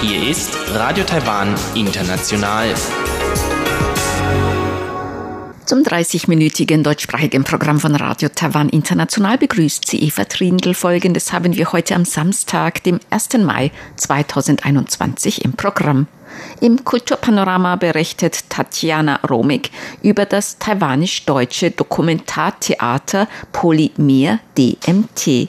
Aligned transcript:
Hier 0.00 0.28
ist 0.28 0.56
Radio 0.72 1.04
Taiwan 1.04 1.54
International. 1.74 2.74
Zum 5.66 5.82
30-minütigen 5.82 6.82
deutschsprachigen 6.82 7.44
Programm 7.44 7.78
von 7.78 7.94
Radio 7.94 8.28
Taiwan 8.28 8.70
International 8.70 9.38
begrüßt 9.38 9.86
sie 9.86 10.02
Eva 10.02 10.24
Trindl. 10.24 10.74
Folgendes 10.74 11.32
haben 11.32 11.54
wir 11.54 11.70
heute 11.70 11.94
am 11.94 12.04
Samstag, 12.04 12.82
dem 12.82 12.98
1. 13.10 13.34
Mai 13.38 13.70
2021 13.96 15.44
im 15.44 15.52
Programm. 15.52 16.08
Im 16.60 16.84
Kulturpanorama 16.84 17.76
berichtet 17.76 18.48
Tatjana 18.48 19.20
Romig 19.28 19.70
über 20.02 20.24
das 20.24 20.58
taiwanisch-deutsche 20.58 21.70
Dokumentartheater 21.70 23.28
Polymer 23.52 24.40
DMT. 24.56 25.48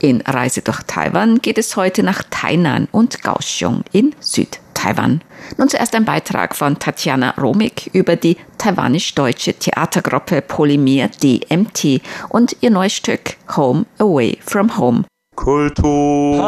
In 0.00 0.20
Reise 0.22 0.62
durch 0.62 0.82
Taiwan 0.86 1.40
geht 1.40 1.58
es 1.58 1.76
heute 1.76 2.02
nach 2.02 2.22
Tainan 2.30 2.88
und 2.90 3.22
Kaohsiung 3.22 3.84
in 3.92 4.14
Südtaiwan. 4.20 5.20
Nun 5.56 5.68
zuerst 5.68 5.94
ein 5.94 6.04
Beitrag 6.04 6.54
von 6.56 6.78
Tatjana 6.78 7.34
Romig 7.38 7.90
über 7.92 8.16
die 8.16 8.36
taiwanisch-deutsche 8.58 9.54
Theatergruppe 9.54 10.42
Polymer 10.42 11.08
DMT 11.08 12.00
und 12.28 12.56
ihr 12.60 12.70
neues 12.70 12.94
Stück 12.94 13.36
Home 13.56 13.86
Away 13.98 14.38
from 14.44 14.76
Home. 14.78 15.04
Kultur 15.36 16.42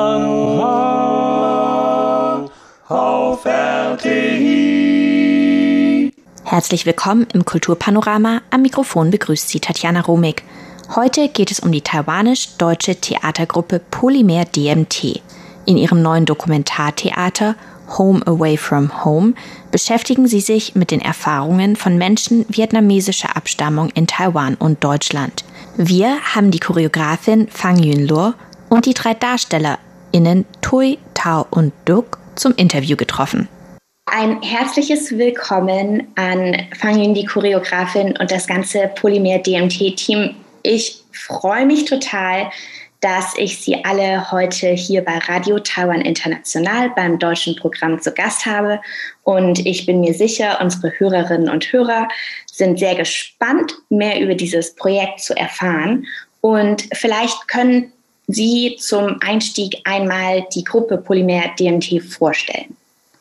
auf 2.91 3.45
RTI. 3.45 4.91
Herzlich 6.45 6.87
willkommen 6.87 7.29
im 7.33 7.45
Kulturpanorama. 7.45 8.41
Am 8.51 8.63
Mikrofon 8.63 9.13
begrüßt 9.13 9.49
Sie 9.49 9.61
Tatjana 9.61 10.01
Romig. 10.01 10.43
Heute 10.97 11.29
geht 11.29 11.53
es 11.53 11.61
um 11.61 11.71
die 11.71 11.83
taiwanisch-deutsche 11.83 12.97
Theatergruppe 12.97 13.79
Polymer 13.79 14.45
DMT. 14.45 15.23
In 15.67 15.77
ihrem 15.77 16.03
neuen 16.03 16.27
Dokumentartheater 16.27 17.55
Home 17.97 18.27
Away 18.27 18.57
from 18.57 19.05
Home 19.05 19.35
beschäftigen 19.71 20.27
sie 20.27 20.41
sich 20.41 20.75
mit 20.75 20.91
den 20.91 21.01
Erfahrungen 21.01 21.77
von 21.77 21.97
Menschen 21.97 22.45
vietnamesischer 22.49 23.37
Abstammung 23.37 23.91
in 23.91 24.09
Taiwan 24.09 24.57
und 24.57 24.83
Deutschland. 24.83 25.45
Wir 25.77 26.19
haben 26.35 26.51
die 26.51 26.59
Choreografin 26.59 27.47
Fang 27.49 27.79
Yunluo 27.79 28.33
und 28.69 28.87
die 28.87 28.95
drei 28.95 29.15
DarstellerInnen 29.15 30.45
Tui, 30.61 30.99
Tao 31.15 31.47
und 31.51 31.73
Duk 31.85 32.20
zum 32.41 32.55
Interview 32.57 32.97
getroffen. 32.97 33.49
Ein 34.07 34.43
herzliches 34.43 35.17
Willkommen 35.17 36.09
an 36.17 36.57
Fang 36.77 36.99
Yun, 37.01 37.15
die 37.15 37.25
Choreografin 37.25 38.17
und 38.19 38.31
das 38.31 38.47
ganze 38.47 38.91
Polymer 38.97 39.39
DMT-Team 39.39 40.35
ich 40.63 41.03
freue 41.13 41.67
mich 41.67 41.85
total, 41.85 42.51
dass 43.01 43.35
ich 43.39 43.59
Sie 43.61 43.83
alle 43.85 44.31
heute 44.31 44.69
hier 44.69 45.03
bei 45.03 45.17
Radio 45.19 45.59
Taiwan 45.59 46.03
International 46.03 46.91
beim 46.91 47.19
deutschen 47.19 47.57
Programm 47.57 48.01
zu 48.01 48.13
Gast 48.13 48.45
habe. 48.45 48.81
Und 49.23 49.65
ich 49.65 49.87
bin 49.87 50.01
mir 50.01 50.13
sicher, 50.13 50.59
unsere 50.61 50.93
Hörerinnen 50.99 51.49
und 51.49 51.73
Hörer 51.73 52.09
sind 52.47 52.79
sehr 52.79 52.95
gespannt, 52.95 53.73
mehr 53.89 54.21
über 54.21 54.35
dieses 54.35 54.75
Projekt 54.75 55.21
zu 55.21 55.35
erfahren. 55.35 56.07
Und 56.43 56.89
vielleicht 56.93 57.49
können 57.49 57.93
Sie 58.33 58.77
zum 58.79 59.17
Einstieg 59.21 59.81
einmal 59.85 60.47
die 60.55 60.65
Gruppe 60.65 60.99
Polymer 60.99 61.45
DMT 61.59 62.03
vorstellen. 62.03 62.77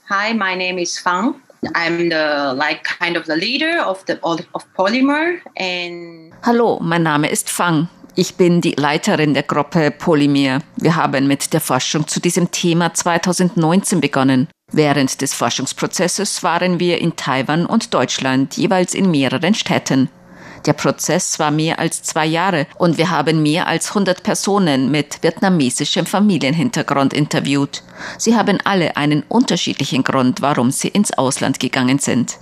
Hi, 0.10 0.34
my 0.34 0.56
name 0.56 0.82
is 0.82 0.98
Fang. 1.00 1.36
I'm 1.74 2.10
the 2.10 2.56
like 2.56 2.84
kind 2.84 3.18
of 3.18 3.26
the 3.26 3.36
leader 3.36 3.86
of 3.86 4.04
the 4.08 4.18
of 4.22 4.66
Polymer 4.76 5.40
and 5.58 6.34
Hallo, 6.44 6.80
mein 6.82 7.04
Name 7.04 7.30
ist 7.30 7.50
Fang. 7.50 7.90
Ich 8.16 8.36
bin 8.36 8.62
die 8.62 8.72
Leiterin 8.72 9.34
der 9.34 9.44
Gruppe 9.44 9.92
Polymer. 9.92 10.60
Wir 10.78 10.96
haben 10.96 11.28
mit 11.28 11.54
der 11.54 11.62
Forschung 11.62 12.08
zu 12.08 12.20
diesem 12.20 12.52
Thema 12.52 12.94
2019 12.94 14.02
begonnen. 14.02 14.48
Während 14.72 15.22
des 15.22 15.34
Forschungsprozesses 15.34 16.44
waren 16.44 16.80
wir 16.80 17.02
in 17.02 17.16
Taiwan 17.16 17.66
und 17.66 17.94
Deutschland 17.94 18.58
jeweils 18.58 18.94
in 18.94 19.10
mehreren 19.12 19.54
Städten. 19.54 20.10
Der 20.66 20.74
Prozess 20.74 21.40
war 21.40 21.52
mehr 21.52 21.80
als 21.80 22.04
zwei 22.04 22.26
Jahre 22.26 22.68
und 22.78 22.98
wir 22.98 23.10
haben 23.10 23.42
mehr 23.42 23.68
als 23.68 23.90
100 23.90 24.24
Personen 24.24 24.92
mit 24.92 25.24
vietnamesischem 25.24 26.06
Familienhintergrund 26.06 27.14
interviewt. 27.14 27.84
Sie 28.18 28.36
haben 28.36 28.60
alle 28.64 28.98
einen 28.98 29.24
unterschiedlichen 29.30 30.04
Grund, 30.04 30.42
warum 30.42 30.72
sie 30.72 30.90
ins 30.90 31.18
Ausland 31.18 31.60
gegangen 31.60 32.00
sind. 32.00 32.38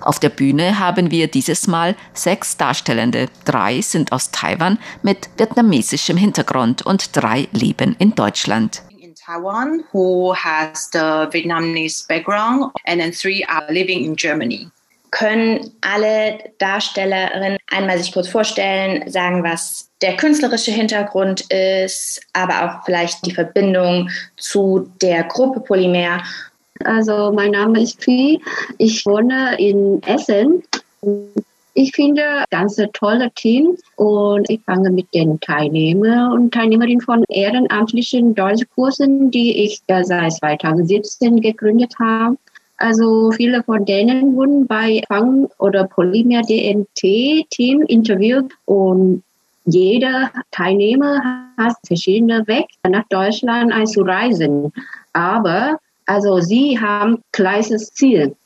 Auf 0.00 0.20
der 0.20 0.28
Bühne 0.28 0.78
haben 0.78 1.10
wir 1.10 1.28
dieses 1.28 1.66
Mal 1.66 1.96
sechs 2.12 2.58
Darstellende. 2.58 3.28
Drei 3.46 3.80
sind 3.80 4.12
aus 4.12 4.30
Taiwan 4.30 4.78
mit 5.02 5.30
vietnamesischem 5.38 6.18
Hintergrund 6.18 6.84
und 6.84 7.16
drei 7.16 7.48
leben 7.52 7.96
in 7.98 8.14
Deutschland. 8.14 8.82
Taiwan 9.24 9.84
who 9.92 10.34
has 10.34 10.90
the 10.92 11.26
Vietnamese 11.30 12.04
background 12.06 12.72
and 12.84 13.00
then 13.00 13.10
three 13.10 13.42
are 13.44 13.64
living 13.72 14.04
in 14.04 14.14
Germany. 14.16 14.70
Können 15.14 15.70
alle 15.80 16.40
Darstellerinnen 16.58 17.58
einmal 17.70 17.98
sich 17.98 18.12
kurz 18.12 18.26
vorstellen, 18.26 19.08
sagen, 19.08 19.44
was 19.44 19.88
der 20.02 20.16
künstlerische 20.16 20.72
Hintergrund 20.72 21.42
ist, 21.52 22.20
aber 22.32 22.64
auch 22.64 22.84
vielleicht 22.84 23.24
die 23.24 23.32
Verbindung 23.32 24.10
zu 24.36 24.90
der 25.00 25.22
Gruppe 25.22 25.60
Polymer 25.60 26.20
Also 26.84 27.30
mein 27.32 27.52
Name 27.52 27.80
ist 27.82 28.02
Phi. 28.02 28.40
Ich 28.78 29.06
wohne 29.06 29.56
in 29.60 30.02
Essen. 30.02 30.64
Ich 31.74 31.92
finde 31.92 32.44
ganz 32.50 32.76
tolle 32.92 33.30
Team 33.36 33.76
und 33.94 34.50
ich 34.50 34.60
fange 34.62 34.90
mit 34.90 35.14
den 35.14 35.38
Teilnehmern 35.38 36.32
und 36.32 36.52
Teilnehmerinnen 36.52 37.00
von 37.00 37.24
ehrenamtlichen 37.28 38.34
Deutschkursen, 38.34 39.30
die 39.30 39.64
ich 39.64 39.80
seit 39.86 40.32
2017 40.32 41.40
gegründet 41.40 41.94
habe. 42.00 42.36
Also 42.76 43.30
viele 43.30 43.62
von 43.62 43.84
denen 43.84 44.34
wurden 44.34 44.66
bei 44.66 45.02
Fang 45.08 45.48
oder 45.58 45.84
Polymer 45.84 46.42
DMT 46.42 47.48
Team 47.50 47.82
interviewt 47.82 48.52
und 48.66 49.22
jeder 49.64 50.30
Teilnehmer 50.50 51.22
hat 51.56 51.76
verschiedene 51.86 52.46
Wege 52.46 52.66
nach 52.88 53.04
Deutschland 53.08 53.72
einzureisen. 53.72 54.72
Aber 55.12 55.78
also 56.06 56.40
sie 56.40 56.78
haben 56.78 57.22
kleines 57.32 57.92
Ziel, 57.94 58.36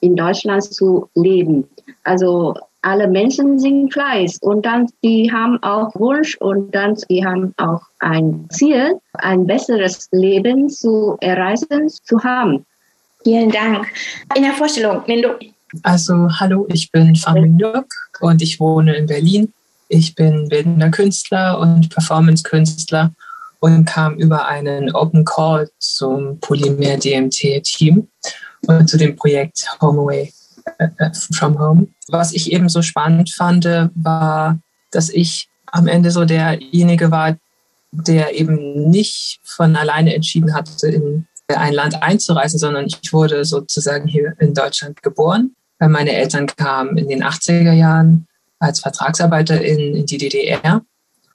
in 0.00 0.14
Deutschland 0.14 0.62
zu 0.62 1.08
leben. 1.14 1.68
Also 2.04 2.54
alle 2.82 3.08
Menschen 3.08 3.58
sind 3.58 3.92
gleich 3.92 4.36
und 4.40 4.64
dann 4.64 4.88
die 5.02 5.30
haben 5.30 5.62
auch 5.62 5.94
Wunsch 5.96 6.36
und 6.38 6.74
dann 6.74 6.96
die 7.10 7.24
haben 7.24 7.52
auch 7.58 7.82
ein 7.98 8.46
Ziel, 8.50 8.98
ein 9.14 9.46
besseres 9.46 10.08
Leben 10.12 10.70
zu 10.70 11.16
erreichen, 11.20 11.88
zu 11.88 12.22
haben. 12.22 12.64
Vielen 13.22 13.50
Dank. 13.50 13.86
In 14.34 14.42
der 14.42 14.54
Vorstellung, 14.54 15.02
Lindo. 15.06 15.36
Also 15.82 16.28
hallo, 16.40 16.66
ich 16.68 16.90
bin 16.90 17.14
Famin 17.14 17.56
Nürk 17.56 17.92
und 18.20 18.42
ich 18.42 18.58
wohne 18.58 18.94
in 18.94 19.06
Berlin. 19.06 19.52
Ich 19.88 20.14
bin 20.14 20.48
bildender 20.48 20.90
Künstler 20.90 21.58
und 21.58 21.90
Performance-Künstler 21.90 23.12
und 23.60 23.84
kam 23.84 24.14
über 24.14 24.46
einen 24.46 24.94
Open 24.94 25.24
Call 25.24 25.68
zum 25.78 26.38
Polymer 26.40 26.96
DMT 26.96 27.62
Team 27.62 28.08
und 28.66 28.88
zu 28.88 28.96
dem 28.96 29.16
Projekt 29.16 29.66
Home 29.80 30.00
Away 30.00 30.32
äh, 30.78 30.88
from 31.32 31.58
Home. 31.58 31.88
Was 32.08 32.32
ich 32.32 32.52
eben 32.52 32.68
so 32.68 32.82
spannend 32.82 33.30
fand, 33.32 33.64
war, 33.94 34.58
dass 34.90 35.10
ich 35.10 35.48
am 35.66 35.86
Ende 35.86 36.10
so 36.10 36.24
derjenige 36.24 37.10
war, 37.10 37.36
der 37.92 38.38
eben 38.38 38.90
nicht 38.90 39.40
von 39.44 39.76
alleine 39.76 40.14
entschieden 40.14 40.54
hatte, 40.54 40.88
in 40.88 41.26
ein 41.58 41.72
Land 41.72 42.02
einzureisen, 42.02 42.58
sondern 42.58 42.86
ich 42.86 43.12
wurde 43.12 43.44
sozusagen 43.44 44.06
hier 44.06 44.34
in 44.38 44.54
Deutschland 44.54 45.02
geboren. 45.02 45.54
Meine 45.78 46.12
Eltern 46.12 46.46
kamen 46.46 46.98
in 46.98 47.08
den 47.08 47.24
80er 47.24 47.72
Jahren 47.72 48.26
als 48.58 48.80
Vertragsarbeiter 48.80 49.62
in, 49.62 49.96
in 49.96 50.06
die 50.06 50.18
DDR 50.18 50.82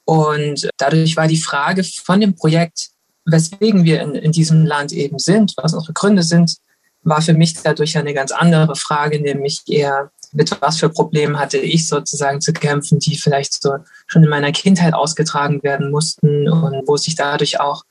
und 0.06 0.70
dadurch 0.78 1.17
war 1.17 1.28
die 1.28 1.41
Frage 1.41 1.84
von 1.84 2.22
dem 2.22 2.35
Projekt, 2.35 2.90
weswegen 3.26 3.84
wir 3.84 4.02
in, 4.02 4.14
in 4.14 4.32
diesem 4.32 4.66
Land 4.66 4.91
eben 4.94 5.17
sind, 5.17 5.53
was 5.58 5.73
unsere 5.73 5.94
Gründe 5.94 6.22
sind, 6.22 6.58
war 7.02 7.22
für 7.22 7.34
mich 7.34 7.56
dadurch 7.62 7.97
eine 7.97 8.14
ganz 8.14 8.32
andere 8.32 8.76
Frage, 8.76 9.20
nämlich 9.20 9.64
eher, 9.67 10.12
mit 10.32 10.56
was 10.62 10.78
für 10.78 10.90
Problemen 10.90 11.40
hatte 11.40 11.58
ich 11.58 11.88
sozusagen 11.88 12.41
zu 12.41 12.53
kämpfen, 12.53 13.00
die 13.00 13.17
vielleicht 13.17 13.62
so 13.62 13.78
schon 14.08 14.23
in 14.23 14.29
meiner 14.29 14.52
Kindheit 14.52 14.94
ausgetragen 14.94 15.64
werden 15.64 15.91
mussten 15.91 16.50
und 16.50 16.88
wo 16.88 16.97
sich 16.97 17.16
dadurch 17.16 17.59
auch 17.59 17.84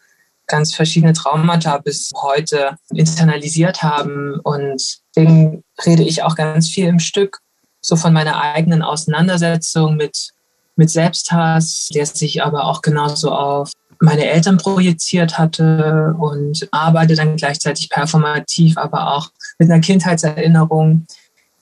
ganz 0.47 0.75
verschiedene 0.75 1.13
Traumata 1.13 1.79
bis 1.79 2.11
heute 2.17 2.77
internalisiert 2.91 3.83
haben. 3.83 4.41
Und 4.43 4.99
deswegen 5.15 5.63
rede 5.85 6.03
ich 6.03 6.23
auch 6.23 6.37
ganz 6.37 6.69
viel 6.69 6.87
im 6.87 7.01
Stück 7.01 7.39
so 7.81 7.97
von 7.97 8.13
meiner 8.13 8.41
eigenen 8.41 8.83
Auseinandersetzung 8.83 9.97
mit 9.97 10.35
mit 10.77 10.91
Selbsthass, 10.91 11.89
der 11.95 12.07
sich 12.07 12.43
aber 12.43 12.65
auch 12.65 12.83
genauso 12.83 13.31
auf 13.31 13.73
meine 14.01 14.27
Eltern 14.27 14.59
projiziert 14.59 15.39
hatte 15.39 16.15
und 16.19 16.69
arbeite 16.73 17.15
dann 17.15 17.37
gleichzeitig 17.37 17.91
performativ, 17.91 18.77
aber 18.77 19.15
auch 19.15 19.31
mit 19.59 19.71
einer 19.71 19.81
Kindheitserinnerung, 19.81 21.07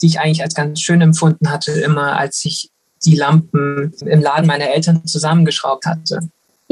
die 0.00 0.06
ich 0.06 0.20
eigentlich 0.20 0.42
als 0.42 0.54
ganz 0.54 0.80
schön 0.80 1.00
empfunden 1.02 1.50
hatte, 1.50 1.72
immer 1.72 2.18
als 2.18 2.44
ich 2.44 2.70
die 3.04 3.16
Lampen 3.16 3.92
im 4.00 4.20
Laden 4.20 4.46
meiner 4.46 4.70
Eltern 4.70 5.04
zusammengeschraubt 5.06 5.86
hatte. 5.86 6.20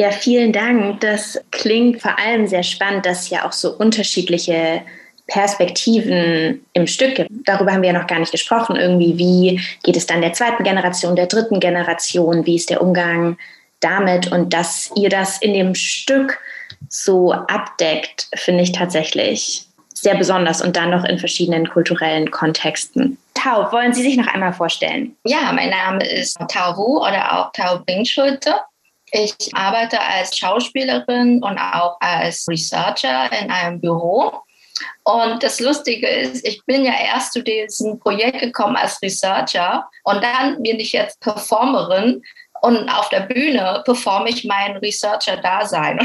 Ja, 0.00 0.10
vielen 0.12 0.50
Dank. 0.50 1.02
Das 1.02 1.38
klingt 1.50 2.00
vor 2.00 2.18
allem 2.18 2.46
sehr 2.46 2.62
spannend, 2.62 3.04
dass 3.04 3.24
es 3.24 3.28
ja 3.28 3.46
auch 3.46 3.52
so 3.52 3.76
unterschiedliche 3.76 4.80
Perspektiven 5.26 6.64
im 6.72 6.86
Stück 6.86 7.16
gibt. 7.16 7.28
Darüber 7.44 7.72
haben 7.72 7.82
wir 7.82 7.92
ja 7.92 7.98
noch 7.98 8.06
gar 8.06 8.18
nicht 8.18 8.32
gesprochen. 8.32 8.76
Irgendwie, 8.76 9.18
wie 9.18 9.60
geht 9.82 9.98
es 9.98 10.06
dann 10.06 10.22
der 10.22 10.32
zweiten 10.32 10.64
Generation, 10.64 11.16
der 11.16 11.26
dritten 11.26 11.60
Generation? 11.60 12.46
Wie 12.46 12.56
ist 12.56 12.70
der 12.70 12.80
Umgang 12.80 13.36
damit? 13.80 14.32
Und 14.32 14.54
dass 14.54 14.90
ihr 14.96 15.10
das 15.10 15.36
in 15.36 15.52
dem 15.52 15.74
Stück 15.74 16.40
so 16.88 17.32
abdeckt, 17.32 18.28
finde 18.36 18.62
ich 18.62 18.72
tatsächlich 18.72 19.66
sehr 19.92 20.14
besonders 20.14 20.62
und 20.62 20.76
dann 20.76 20.88
noch 20.88 21.04
in 21.04 21.18
verschiedenen 21.18 21.68
kulturellen 21.68 22.30
Kontexten. 22.30 23.18
Tau, 23.34 23.70
wollen 23.70 23.92
Sie 23.92 24.02
sich 24.02 24.16
noch 24.16 24.28
einmal 24.28 24.54
vorstellen? 24.54 25.14
Ja, 25.24 25.52
mein 25.52 25.68
Name 25.68 26.06
ist 26.06 26.38
Tau 26.48 26.74
Wu 26.78 27.06
oder 27.06 27.38
auch 27.38 27.52
Tau 27.52 27.80
Bingschulte. 27.84 28.54
Ich 29.12 29.34
arbeite 29.54 30.00
als 30.00 30.36
Schauspielerin 30.36 31.42
und 31.42 31.58
auch 31.58 31.96
als 32.00 32.46
Researcher 32.48 33.30
in 33.40 33.50
einem 33.50 33.80
Büro. 33.80 34.32
Und 35.04 35.42
das 35.42 35.60
Lustige 35.60 36.06
ist, 36.06 36.46
ich 36.46 36.64
bin 36.64 36.84
ja 36.84 36.92
erst 36.98 37.32
zu 37.32 37.42
diesem 37.42 37.98
Projekt 37.98 38.40
gekommen 38.40 38.76
als 38.76 39.00
Researcher 39.02 39.88
und 40.04 40.22
dann 40.22 40.62
bin 40.62 40.78
ich 40.78 40.92
jetzt 40.92 41.20
Performerin 41.20 42.22
und 42.62 42.88
auf 42.88 43.08
der 43.08 43.20
Bühne 43.20 43.82
performe 43.84 44.30
ich 44.30 44.44
mein 44.44 44.76
Researcher-Dasein. 44.76 45.98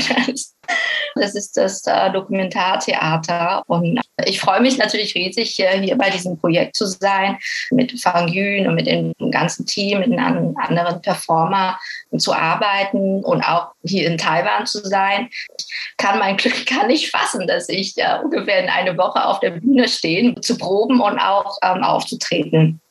Das 1.16 1.36
ist 1.36 1.56
das 1.58 1.86
äh, 1.86 2.12
Dokumentartheater. 2.12 3.64
Und 3.68 4.02
ich 4.26 4.40
freue 4.40 4.62
mich 4.62 4.78
natürlich 4.78 5.16
riesig, 5.16 5.60
äh, 5.60 5.80
hier 5.80 5.98
bei 5.98 6.10
diesem 6.10 6.38
Projekt 6.38 6.76
zu 6.76 6.88
sein, 6.88 7.38
mit 7.72 8.00
Fang 8.02 8.28
Yun 8.28 8.68
und 8.68 8.76
mit 8.76 8.88
dem 8.88 9.14
ganzen 9.32 9.66
Team, 9.66 10.00
mit 10.00 10.12
den 10.12 10.20
anderen 10.20 11.02
Performer 11.02 11.80
zu 12.18 12.34
arbeiten 12.34 13.24
und 13.24 13.44
auch 13.44 13.72
hier 13.84 14.08
in 14.08 14.18
Taiwan 14.18 14.66
zu 14.66 14.80
sein. 14.86 15.30
Ich 15.58 15.68
kann 15.98 16.20
mein 16.20 16.38
Glück 16.38 16.66
gar 16.70 16.88
nicht 16.88 17.12
fassen, 17.12 17.48
dass 17.48 17.70
ich 17.70 17.98
äh, 17.98 18.20
ungefähr 18.24 18.64
in 18.64 18.70
eine 18.70 18.98
Woche 18.98 19.26
auf 19.26 19.40
der 19.40 19.52
Bühne 19.52 19.88
stehen, 19.88 20.42
zu 20.42 20.58
proben 20.58 21.00
und 21.00 21.20
auch 21.20 21.58
ähm, 21.64 21.84
aufzutreten. 21.84 22.82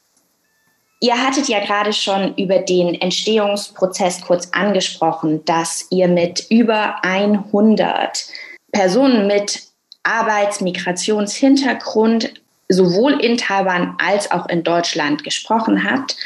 Ihr 1.04 1.22
hattet 1.22 1.48
ja 1.48 1.60
gerade 1.60 1.92
schon 1.92 2.34
über 2.36 2.60
den 2.60 2.98
Entstehungsprozess 2.98 4.22
kurz 4.22 4.48
angesprochen, 4.52 5.44
dass 5.44 5.86
ihr 5.90 6.08
mit 6.08 6.46
über 6.48 7.04
100 7.04 8.24
Personen 8.72 9.26
mit 9.26 9.64
Arbeitsmigrationshintergrund 10.02 12.32
sowohl 12.70 13.22
in 13.22 13.36
Taiwan 13.36 13.98
als 14.02 14.30
auch 14.30 14.48
in 14.48 14.64
Deutschland 14.64 15.24
gesprochen 15.24 15.84
habt. 15.84 16.16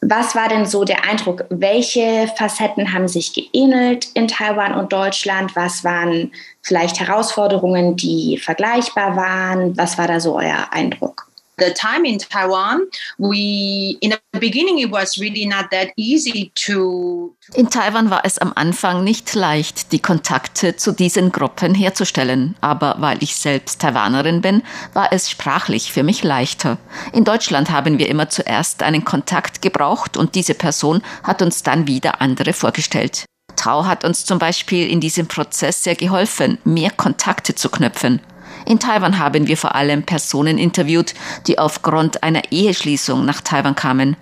Was 0.00 0.36
war 0.36 0.48
denn 0.48 0.66
so 0.66 0.84
der 0.84 1.02
Eindruck? 1.02 1.46
Welche 1.50 2.30
Facetten 2.36 2.92
haben 2.92 3.08
sich 3.08 3.32
geähnelt 3.32 4.06
in 4.14 4.28
Taiwan 4.28 4.74
und 4.74 4.92
Deutschland? 4.92 5.56
Was 5.56 5.82
waren 5.82 6.30
vielleicht 6.62 7.00
Herausforderungen, 7.00 7.96
die 7.96 8.38
vergleichbar 8.38 9.16
waren? 9.16 9.76
Was 9.76 9.98
war 9.98 10.06
da 10.06 10.20
so 10.20 10.36
euer 10.36 10.68
Eindruck? 10.70 11.26
The 11.58 11.72
time 11.74 12.04
in 12.04 12.18
Taiwan, 12.18 12.86
we 13.18 13.96
in 14.00 14.10
the 14.32 14.40
beginning 14.40 14.78
it 14.78 14.90
was 14.90 15.18
really 15.18 15.46
not 15.46 15.70
that 15.70 15.88
easy 15.96 16.50
to. 16.66 17.34
In 17.54 17.68
Taiwan 17.70 18.10
war 18.10 18.22
es 18.24 18.38
am 18.38 18.52
Anfang 18.54 19.04
nicht 19.04 19.34
leicht, 19.34 19.92
die 19.92 20.00
Kontakte 20.00 20.76
zu 20.76 20.92
diesen 20.92 21.32
Gruppen 21.32 21.74
herzustellen. 21.74 22.56
Aber 22.60 22.96
weil 22.98 23.22
ich 23.22 23.36
selbst 23.36 23.80
Taiwanerin 23.80 24.40
bin, 24.40 24.62
war 24.92 25.12
es 25.12 25.30
sprachlich 25.30 25.92
für 25.92 26.02
mich 26.02 26.22
leichter. 26.22 26.78
In 27.12 27.24
Deutschland 27.24 27.70
haben 27.70 27.98
wir 27.98 28.08
immer 28.08 28.28
zuerst 28.28 28.82
einen 28.82 29.04
Kontakt 29.04 29.62
gebraucht 29.62 30.16
und 30.16 30.34
diese 30.34 30.54
Person 30.54 31.02
hat 31.22 31.42
uns 31.42 31.62
dann 31.62 31.86
wieder 31.86 32.20
andere 32.20 32.52
vorgestellt. 32.52 33.24
Tau 33.56 33.86
hat 33.86 34.04
uns 34.04 34.24
zum 34.24 34.38
Beispiel 34.38 34.90
in 34.90 35.00
diesem 35.00 35.28
Prozess 35.28 35.82
sehr 35.82 35.94
geholfen, 35.94 36.58
mehr 36.64 36.90
Kontakte 36.90 37.54
zu 37.54 37.68
knüpfen. 37.68 38.20
In 38.66 38.78
Taiwan 38.78 39.18
haben 39.18 39.46
wir 39.46 39.56
vor 39.56 39.74
allem 39.74 40.04
Personen 40.04 40.58
interviewt, 40.58 41.14
die 41.46 41.58
aufgrund 41.58 42.22
einer 42.22 42.42
Eheschließung 42.50 43.24
nach 43.24 43.40
Taiwan 43.40 43.74
kamen. 43.74 44.16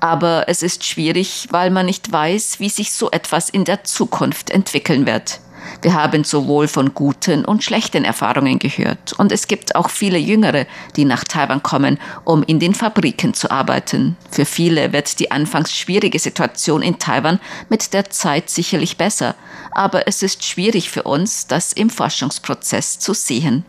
Aber 0.00 0.44
es 0.48 0.62
ist 0.62 0.84
schwierig, 0.84 1.48
weil 1.50 1.70
man 1.70 1.86
nicht 1.86 2.10
weiß, 2.10 2.60
wie 2.60 2.68
sich 2.68 2.92
so 2.92 3.10
etwas 3.10 3.48
in 3.50 3.64
der 3.64 3.84
Zukunft 3.84 4.50
entwickeln 4.50 5.06
wird. 5.06 5.40
Wir 5.82 5.94
haben 5.94 6.24
sowohl 6.24 6.68
von 6.68 6.94
guten 6.94 7.44
und 7.44 7.64
schlechten 7.64 8.04
Erfahrungen 8.04 8.58
gehört. 8.58 9.12
Und 9.14 9.32
es 9.32 9.46
gibt 9.46 9.76
auch 9.76 9.90
viele 9.90 10.18
Jüngere, 10.18 10.66
die 10.96 11.04
nach 11.04 11.24
Taiwan 11.24 11.62
kommen, 11.62 11.98
um 12.24 12.42
in 12.42 12.58
den 12.58 12.74
Fabriken 12.74 13.34
zu 13.34 13.50
arbeiten. 13.50 14.16
Für 14.30 14.44
viele 14.44 14.92
wird 14.92 15.18
die 15.20 15.30
anfangs 15.30 15.72
schwierige 15.76 16.18
Situation 16.18 16.82
in 16.82 16.98
Taiwan 16.98 17.40
mit 17.68 17.92
der 17.92 18.10
Zeit 18.10 18.50
sicherlich 18.50 18.96
besser. 18.96 19.34
Aber 19.72 20.06
es 20.06 20.22
ist 20.22 20.44
schwierig 20.44 20.90
für 20.90 21.02
uns, 21.02 21.46
das 21.46 21.72
im 21.72 21.90
Forschungsprozess 21.90 22.98
zu 22.98 23.14
sehen. 23.14 23.64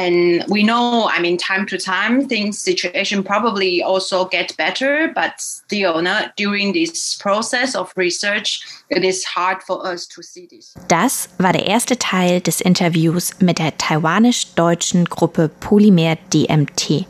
And 0.00 0.44
we 0.48 0.62
know 0.62 1.08
i 1.12 1.20
mean 1.20 1.36
time 1.36 1.66
to 1.66 1.76
time 1.76 2.26
things 2.28 2.58
situation 2.58 3.22
probably 3.22 3.82
also 3.82 4.26
get 4.26 4.56
better 4.56 5.12
but 5.14 5.32
still 5.38 6.02
not 6.02 6.32
during 6.36 6.72
this 6.72 7.16
process 7.18 7.74
of 7.74 7.92
research 7.96 8.60
it 8.88 9.04
is 9.04 9.24
hard 9.24 9.62
for 9.62 9.84
us 9.84 10.06
to 10.08 10.22
see 10.22 10.46
this 10.46 10.74
das 10.88 11.28
war 11.38 11.52
der 11.52 11.66
erste 11.66 11.98
teil 11.98 12.40
des 12.40 12.60
interviews 12.60 13.32
mit 13.40 13.58
der 13.58 13.76
taiwanisch-deutschen 13.76 15.04
gruppe 15.04 15.48
polymer 15.48 16.16
dmt 16.32 17.06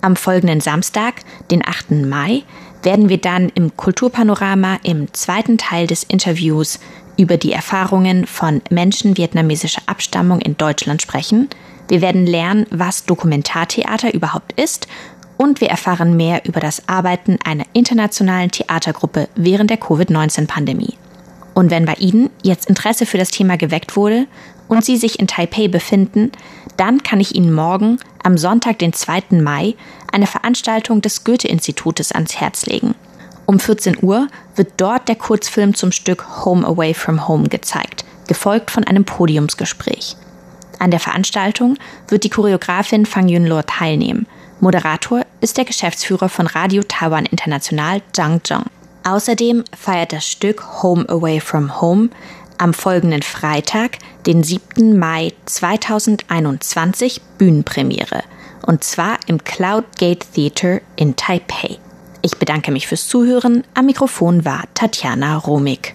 am 0.00 0.16
folgenden 0.16 0.60
samstag 0.60 1.22
den 1.50 1.66
8. 1.66 1.90
mai 1.90 2.44
werden 2.82 3.08
wir 3.08 3.18
dann 3.18 3.48
im 3.50 3.76
kulturpanorama 3.76 4.78
im 4.84 5.12
zweiten 5.12 5.58
teil 5.58 5.86
des 5.86 6.04
interviews 6.04 6.78
über 7.16 7.36
die 7.36 7.52
erfahrungen 7.52 8.26
von 8.26 8.62
menschen 8.70 9.16
vietnamesischer 9.16 9.82
abstammung 9.86 10.40
in 10.40 10.56
deutschland 10.56 11.02
sprechen 11.02 11.48
wir 11.88 12.02
werden 12.02 12.26
lernen, 12.26 12.66
was 12.70 13.04
Dokumentartheater 13.04 14.12
überhaupt 14.12 14.52
ist 14.60 14.86
und 15.38 15.60
wir 15.60 15.68
erfahren 15.68 16.16
mehr 16.16 16.44
über 16.44 16.60
das 16.60 16.88
Arbeiten 16.88 17.38
einer 17.44 17.64
internationalen 17.72 18.50
Theatergruppe 18.50 19.28
während 19.36 19.70
der 19.70 19.78
Covid-19-Pandemie. 19.78 20.98
Und 21.54 21.70
wenn 21.70 21.86
bei 21.86 21.94
Ihnen 21.94 22.30
jetzt 22.42 22.68
Interesse 22.68 23.06
für 23.06 23.18
das 23.18 23.30
Thema 23.30 23.56
geweckt 23.56 23.96
wurde 23.96 24.26
und 24.68 24.84
Sie 24.84 24.96
sich 24.96 25.18
in 25.18 25.26
Taipei 25.26 25.68
befinden, 25.68 26.30
dann 26.76 27.02
kann 27.02 27.20
ich 27.20 27.34
Ihnen 27.34 27.52
morgen, 27.52 27.98
am 28.22 28.36
Sonntag, 28.36 28.78
den 28.78 28.92
2. 28.92 29.40
Mai, 29.40 29.74
eine 30.12 30.26
Veranstaltung 30.26 31.00
des 31.00 31.24
Goethe-Institutes 31.24 32.12
ans 32.12 32.36
Herz 32.36 32.66
legen. 32.66 32.94
Um 33.46 33.58
14 33.58 33.98
Uhr 34.02 34.28
wird 34.56 34.72
dort 34.76 35.08
der 35.08 35.16
Kurzfilm 35.16 35.74
zum 35.74 35.90
Stück 35.90 36.44
Home 36.44 36.66
Away 36.66 36.92
from 36.92 37.26
Home 37.26 37.48
gezeigt, 37.48 38.04
gefolgt 38.26 38.70
von 38.70 38.84
einem 38.84 39.04
Podiumsgespräch. 39.04 40.16
An 40.78 40.90
der 40.90 41.00
Veranstaltung 41.00 41.76
wird 42.08 42.24
die 42.24 42.30
Choreografin 42.30 43.06
Fang 43.06 43.28
Yunlo 43.28 43.62
teilnehmen. 43.62 44.26
Moderator 44.60 45.24
ist 45.40 45.56
der 45.56 45.64
Geschäftsführer 45.64 46.28
von 46.28 46.46
Radio 46.46 46.82
Taiwan 46.86 47.26
International, 47.26 48.02
Zhang 48.12 48.40
Zheng. 48.44 48.64
Außerdem 49.04 49.64
feiert 49.76 50.12
das 50.12 50.26
Stück 50.26 50.82
Home 50.82 51.08
Away 51.08 51.40
from 51.40 51.80
Home 51.80 52.10
am 52.58 52.74
folgenden 52.74 53.22
Freitag, 53.22 53.98
den 54.26 54.42
7. 54.42 54.98
Mai 54.98 55.32
2021, 55.46 57.20
Bühnenpremiere. 57.38 58.24
Und 58.66 58.84
zwar 58.84 59.18
im 59.26 59.42
Cloud 59.44 59.84
Gate 59.96 60.26
Theater 60.34 60.80
in 60.96 61.16
Taipei. 61.16 61.78
Ich 62.20 62.36
bedanke 62.36 62.72
mich 62.72 62.88
fürs 62.88 63.06
Zuhören. 63.06 63.64
Am 63.74 63.86
Mikrofon 63.86 64.44
war 64.44 64.64
Tatjana 64.74 65.36
Romig. 65.36 65.94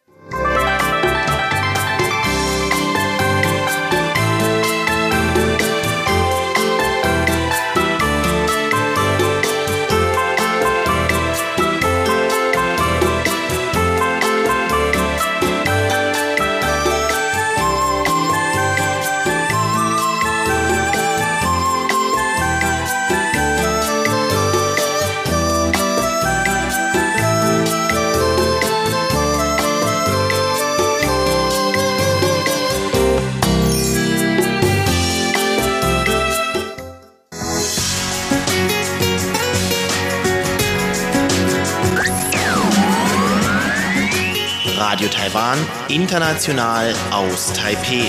Taiwan, 45.53 45.67
international 45.87 46.93
aus 47.11 47.53
Taipeh. 47.53 48.05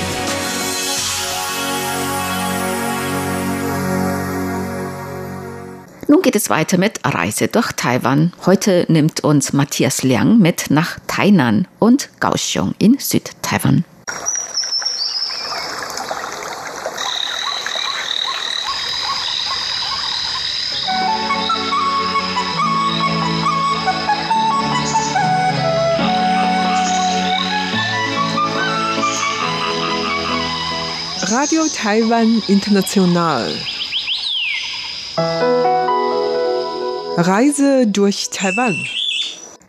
Nun 6.08 6.22
geht 6.22 6.36
es 6.36 6.48
weiter 6.48 6.78
mit 6.78 7.00
Reise 7.04 7.48
durch 7.48 7.72
Taiwan. 7.72 8.32
Heute 8.46 8.86
nimmt 8.88 9.24
uns 9.24 9.52
Matthias 9.52 10.02
Liang 10.02 10.38
mit 10.38 10.70
nach 10.70 10.98
Tainan 11.06 11.68
und 11.78 12.08
Kaohsiung 12.18 12.74
in 12.78 12.96
Südtaiwan. 12.98 13.84
Radio 31.30 31.62
Taiwan 31.74 32.42
International. 32.48 33.50
Reise 37.16 37.86
durch 37.86 38.28
Taiwan. 38.28 38.76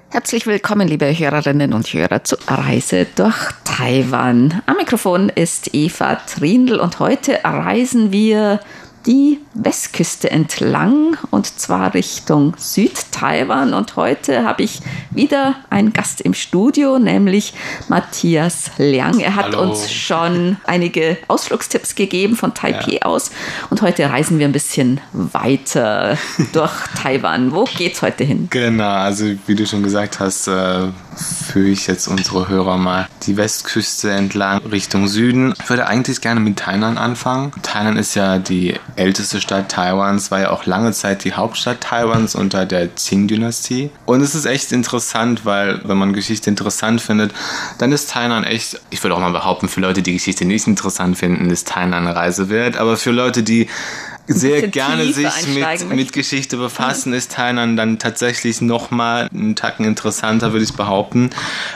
Herzlich 0.09 0.47
willkommen, 0.47 0.89
liebe 0.89 1.17
Hörerinnen 1.17 1.71
und 1.71 1.88
Hörer, 1.88 2.25
zu 2.25 2.35
Reise 2.47 3.07
durch 3.15 3.38
Taiwan. 3.63 4.63
Am 4.65 4.75
Mikrofon 4.75 5.29
ist 5.29 5.74
Eva 5.74 6.15
Trindl 6.15 6.77
und 6.77 7.00
heute 7.00 7.39
reisen 7.45 8.12
wir 8.12 8.59
die 9.05 9.39
Westküste 9.53 10.31
entlang 10.31 11.17
und 11.31 11.59
zwar 11.59 11.93
Richtung 11.93 12.53
Südtaiwan. 12.57 13.74
Und 13.74 13.95
heute 13.95 14.43
habe 14.43 14.63
ich 14.63 14.81
wieder 15.12 15.55
einen 15.69 15.93
Gast 15.93 16.21
im 16.21 16.33
Studio, 16.33 17.00
nämlich 17.00 17.53
Matthias 17.88 18.71
Liang. 18.77 19.19
Er 19.19 19.35
hat 19.35 19.45
Hallo. 19.45 19.62
uns 19.62 19.91
schon 19.91 20.57
einige 20.65 21.17
Ausflugstipps 21.27 21.95
gegeben 21.95 22.35
von 22.35 22.53
Taipei 22.53 22.95
ja. 22.95 23.01
aus. 23.03 23.31
Und 23.69 23.81
heute 23.81 24.09
reisen 24.09 24.39
wir 24.39 24.47
ein 24.47 24.51
bisschen 24.51 25.00
weiter 25.13 26.17
durch 26.51 26.74
Taiwan. 27.01 27.53
Wo 27.53 27.65
geht's 27.65 28.01
heute 28.01 28.24
hin? 28.24 28.47
Genau, 28.50 28.89
also 28.89 29.25
wie 29.45 29.55
du 29.55 29.65
schon 29.65 29.83
gesagt 29.83 30.19
hast, 30.19 30.47
äh, 30.47 30.88
führe 31.15 31.67
ich 31.67 31.88
jetzt 31.88 32.07
unsere 32.07 32.50
Hörer 32.50 32.77
mal 32.77 33.07
die 33.24 33.38
Westküste 33.38 34.12
entlang 34.12 34.59
Richtung 34.65 35.07
Süden. 35.07 35.53
Ich 35.62 35.69
würde 35.69 35.88
eigentlich 35.88 36.21
gerne 36.21 36.39
mit 36.39 36.57
Tainan 36.57 36.97
anfangen. 36.97 37.51
Tainan 37.62 37.97
ist 37.97 38.15
ja 38.15 38.39
die 38.39 38.75
älteste 38.96 39.42
Stadt 39.42 39.70
Taiwans, 39.70 40.32
war 40.32 40.40
ja 40.40 40.50
auch 40.52 40.66
lange 40.66 40.92
Zeit 40.92 41.24
die 41.24 41.34
Hauptstadt 41.34 41.82
Taiwans 41.82 42.36
unter 42.36 42.66
der 42.66 42.88
Qing-Dynastie. 42.88 43.90
Und 44.06 44.22
es 44.22 44.36
ist 44.36 44.46
echt 44.46 44.72
interessant, 44.72 45.46
weil 45.46 45.82
wenn 45.84 45.98
man 45.98 46.14
Geschichte 46.14 46.50
interessant 46.50 47.02
findet, 47.02 47.34
dann 47.78 47.92
ist 47.92 48.10
Tainan 48.10 48.44
echt, 48.44 48.80
ich 48.90 49.04
würde 49.04 49.16
auch 49.16 49.20
mal 49.20 49.32
behaupten, 49.32 49.68
für 49.68 49.82
Leute, 49.82 50.02
die 50.02 50.14
Geschichte 50.14 50.46
nicht 50.46 50.68
interessant 50.68 51.18
finden, 51.18 51.50
ist 51.50 51.68
Tainan 51.68 52.08
eine 52.08 52.16
Reise 52.16 52.50
wert. 52.50 52.78
Aber 52.78 52.98
für 52.98 53.12
Leute, 53.12 53.44
die 53.44 53.68
sehr 54.27 54.67
gerne 54.67 55.12
sich 55.12 55.48
mit, 55.48 55.89
mit 55.89 56.13
Geschichte 56.13 56.58
befassen, 56.58 57.13
ist 57.13 57.32
Tainan 57.32 57.77
dann 57.77 58.00
tatsächlich 58.00 58.62
nochmal 58.62 59.29
einen 59.34 59.55
Tacken 59.55 59.86
interessanter, 59.86 60.51
würde 60.51 60.65
ich 60.65 60.74
behaupten. 60.74 61.29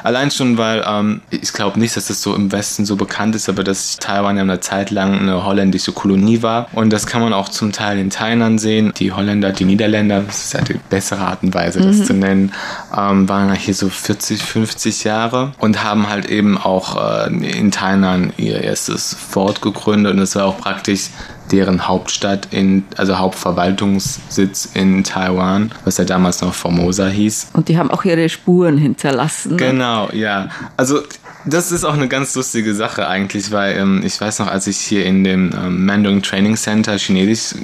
Allein 0.03 0.31
schon, 0.31 0.57
weil 0.57 0.83
ähm, 0.87 1.21
ich 1.29 1.53
glaube 1.53 1.79
nicht, 1.79 1.95
dass 1.95 2.07
das 2.07 2.21
so 2.21 2.35
im 2.35 2.51
Westen 2.51 2.85
so 2.85 2.95
bekannt 2.95 3.35
ist, 3.35 3.49
aber 3.49 3.63
dass 3.63 3.97
Taiwan 3.97 4.37
ja 4.37 4.43
eine 4.43 4.59
Zeit 4.59 4.89
lang 4.91 5.19
eine 5.19 5.45
holländische 5.45 5.91
Kolonie 5.91 6.41
war. 6.41 6.67
Und 6.73 6.91
das 6.91 7.05
kann 7.05 7.21
man 7.21 7.33
auch 7.33 7.49
zum 7.49 7.71
Teil 7.71 7.99
in 7.99 8.09
Tainan 8.09 8.57
sehen. 8.57 8.93
Die 8.97 9.11
Holländer, 9.11 9.51
die 9.51 9.65
Niederländer, 9.65 10.21
das 10.21 10.45
ist 10.45 10.53
ja 10.53 10.61
die 10.61 10.79
bessere 10.89 11.21
Art 11.21 11.43
und 11.43 11.53
Weise, 11.53 11.79
das 11.81 11.97
mhm. 11.97 12.03
zu 12.05 12.13
nennen, 12.13 12.53
ähm, 12.95 13.29
waren 13.29 13.49
ja 13.49 13.55
hier 13.55 13.73
so 13.73 13.89
40, 13.89 14.41
50 14.41 15.03
Jahre 15.03 15.51
und 15.59 15.83
haben 15.83 16.09
halt 16.09 16.25
eben 16.25 16.57
auch 16.57 17.27
äh, 17.27 17.27
in 17.27 17.71
Tainan 17.71 18.33
ihr 18.37 18.61
erstes 18.61 19.15
Fort 19.15 19.61
gegründet. 19.61 20.13
Und 20.13 20.19
es 20.19 20.35
war 20.35 20.45
auch 20.45 20.57
praktisch 20.57 21.09
deren 21.51 21.87
Hauptstadt 21.87 22.47
in, 22.51 22.85
also 22.97 23.17
Hauptverwaltungssitz 23.17 24.69
in 24.73 25.03
Taiwan, 25.03 25.71
was 25.85 25.97
ja 25.97 26.05
damals 26.05 26.41
noch 26.41 26.53
Formosa 26.53 27.07
hieß. 27.07 27.49
Und 27.53 27.69
die 27.69 27.77
haben 27.77 27.91
auch 27.91 28.05
ihre 28.05 28.29
Spuren 28.29 28.77
hinterlassen. 28.77 29.51
Ne? 29.51 29.57
Genau, 29.57 30.09
ja. 30.11 30.49
Also 30.77 31.01
das 31.45 31.71
ist 31.71 31.85
auch 31.85 31.93
eine 31.93 32.07
ganz 32.07 32.35
lustige 32.35 32.75
Sache 32.75 33.07
eigentlich, 33.07 33.51
weil 33.51 33.77
ähm, 33.77 34.01
ich 34.03 34.19
weiß 34.19 34.39
noch, 34.39 34.47
als 34.47 34.67
ich 34.67 34.77
hier 34.77 35.05
in 35.05 35.23
dem 35.23 35.51
ähm, 35.53 35.85
Mandarin 35.85 36.21
Training 36.21 36.55
Center 36.55 36.97
Chinesisch 36.97 37.55